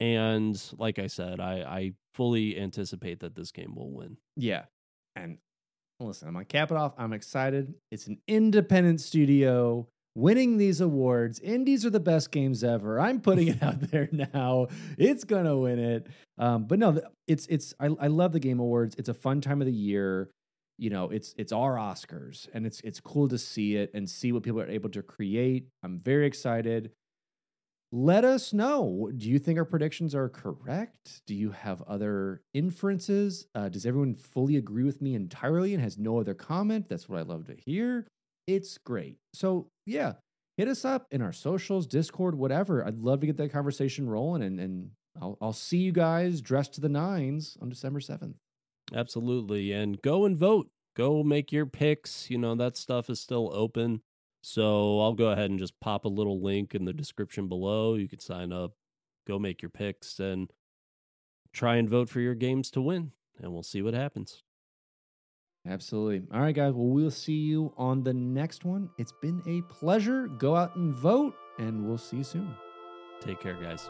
and 0.00 0.72
like 0.76 0.98
i 0.98 1.06
said 1.06 1.38
i 1.38 1.60
i 1.60 1.92
fully 2.12 2.58
anticipate 2.58 3.20
that 3.20 3.34
this 3.34 3.50
game 3.52 3.74
will 3.74 3.90
win 3.90 4.16
Yeah. 4.36 4.64
And 5.16 5.38
listen, 6.00 6.28
I'm 6.28 6.34
gonna 6.34 6.44
cap 6.44 6.70
it 6.70 6.76
off. 6.76 6.94
I'm 6.98 7.12
excited. 7.12 7.74
It's 7.90 8.06
an 8.06 8.18
independent 8.26 9.00
studio. 9.00 9.88
Winning 10.14 10.58
these 10.58 10.80
awards. 10.80 11.38
Indies 11.40 11.84
are 11.86 11.90
the 11.90 12.00
best 12.00 12.30
games 12.30 12.62
ever. 12.62 13.00
I'm 13.00 13.20
putting 13.20 13.48
it 13.48 13.62
out 13.62 13.80
there 13.90 14.08
now. 14.12 14.68
It's 14.98 15.24
gonna 15.24 15.56
win 15.56 15.78
it. 15.78 16.06
Um, 16.38 16.64
but 16.64 16.78
no, 16.78 17.00
it's 17.26 17.46
it's 17.46 17.74
I, 17.80 17.86
I 17.86 18.08
love 18.08 18.32
the 18.32 18.40
Game 18.40 18.60
Awards. 18.60 18.94
It's 18.98 19.08
a 19.08 19.14
fun 19.14 19.40
time 19.40 19.60
of 19.60 19.66
the 19.66 19.72
year. 19.72 20.30
You 20.78 20.90
know, 20.90 21.10
it's 21.10 21.34
it's 21.36 21.52
our 21.52 21.76
Oscars, 21.76 22.48
and 22.52 22.66
it's 22.66 22.80
it's 22.80 23.00
cool 23.00 23.28
to 23.28 23.38
see 23.38 23.76
it 23.76 23.90
and 23.94 24.08
see 24.08 24.32
what 24.32 24.42
people 24.42 24.60
are 24.60 24.68
able 24.68 24.90
to 24.90 25.02
create. 25.02 25.68
I'm 25.82 26.00
very 26.00 26.26
excited. 26.26 26.90
Let 27.94 28.24
us 28.24 28.54
know. 28.54 29.10
Do 29.14 29.28
you 29.28 29.38
think 29.38 29.58
our 29.58 29.66
predictions 29.66 30.14
are 30.14 30.30
correct? 30.30 31.20
Do 31.26 31.34
you 31.34 31.50
have 31.50 31.82
other 31.82 32.40
inferences? 32.54 33.46
Uh, 33.54 33.68
does 33.68 33.84
everyone 33.84 34.14
fully 34.14 34.56
agree 34.56 34.82
with 34.82 35.02
me 35.02 35.14
entirely 35.14 35.74
and 35.74 35.82
has 35.82 35.98
no 35.98 36.18
other 36.18 36.32
comment? 36.32 36.88
That's 36.88 37.06
what 37.06 37.18
I 37.18 37.22
love 37.22 37.44
to 37.48 37.54
hear. 37.54 38.06
It's 38.46 38.78
great. 38.78 39.16
So, 39.34 39.68
yeah, 39.86 40.14
hit 40.56 40.68
us 40.68 40.84
up 40.84 41.06
in 41.10 41.22
our 41.22 41.32
socials, 41.32 41.86
Discord, 41.86 42.34
whatever. 42.34 42.84
I'd 42.84 42.98
love 42.98 43.20
to 43.20 43.26
get 43.26 43.36
that 43.38 43.52
conversation 43.52 44.08
rolling 44.08 44.42
and, 44.42 44.60
and 44.60 44.90
I'll, 45.20 45.36
I'll 45.40 45.52
see 45.52 45.78
you 45.78 45.92
guys 45.92 46.40
dressed 46.40 46.74
to 46.74 46.80
the 46.80 46.88
nines 46.88 47.56
on 47.60 47.68
December 47.68 48.00
7th. 48.00 48.34
Absolutely. 48.94 49.72
And 49.72 50.00
go 50.02 50.24
and 50.24 50.36
vote. 50.36 50.68
Go 50.96 51.22
make 51.22 51.52
your 51.52 51.66
picks. 51.66 52.30
You 52.30 52.38
know, 52.38 52.54
that 52.54 52.76
stuff 52.76 53.08
is 53.08 53.20
still 53.20 53.50
open. 53.54 54.02
So 54.42 55.00
I'll 55.00 55.14
go 55.14 55.28
ahead 55.28 55.50
and 55.50 55.58
just 55.58 55.78
pop 55.80 56.04
a 56.04 56.08
little 56.08 56.42
link 56.42 56.74
in 56.74 56.84
the 56.84 56.92
description 56.92 57.48
below. 57.48 57.94
You 57.94 58.08
can 58.08 58.18
sign 58.18 58.52
up, 58.52 58.72
go 59.26 59.38
make 59.38 59.62
your 59.62 59.70
picks, 59.70 60.18
and 60.18 60.50
try 61.52 61.76
and 61.76 61.88
vote 61.88 62.08
for 62.08 62.20
your 62.20 62.34
games 62.34 62.70
to 62.72 62.80
win. 62.80 63.12
And 63.40 63.52
we'll 63.52 63.62
see 63.62 63.82
what 63.82 63.94
happens. 63.94 64.42
Absolutely. 65.66 66.26
All 66.32 66.40
right, 66.40 66.54
guys. 66.54 66.72
Well, 66.72 66.86
we'll 66.86 67.10
see 67.10 67.34
you 67.34 67.72
on 67.76 68.02
the 68.02 68.12
next 68.12 68.64
one. 68.64 68.90
It's 68.98 69.12
been 69.12 69.42
a 69.46 69.62
pleasure. 69.72 70.26
Go 70.26 70.56
out 70.56 70.74
and 70.76 70.92
vote, 70.92 71.34
and 71.58 71.86
we'll 71.86 71.98
see 71.98 72.18
you 72.18 72.24
soon. 72.24 72.54
Take 73.20 73.40
care, 73.40 73.54
guys. 73.54 73.88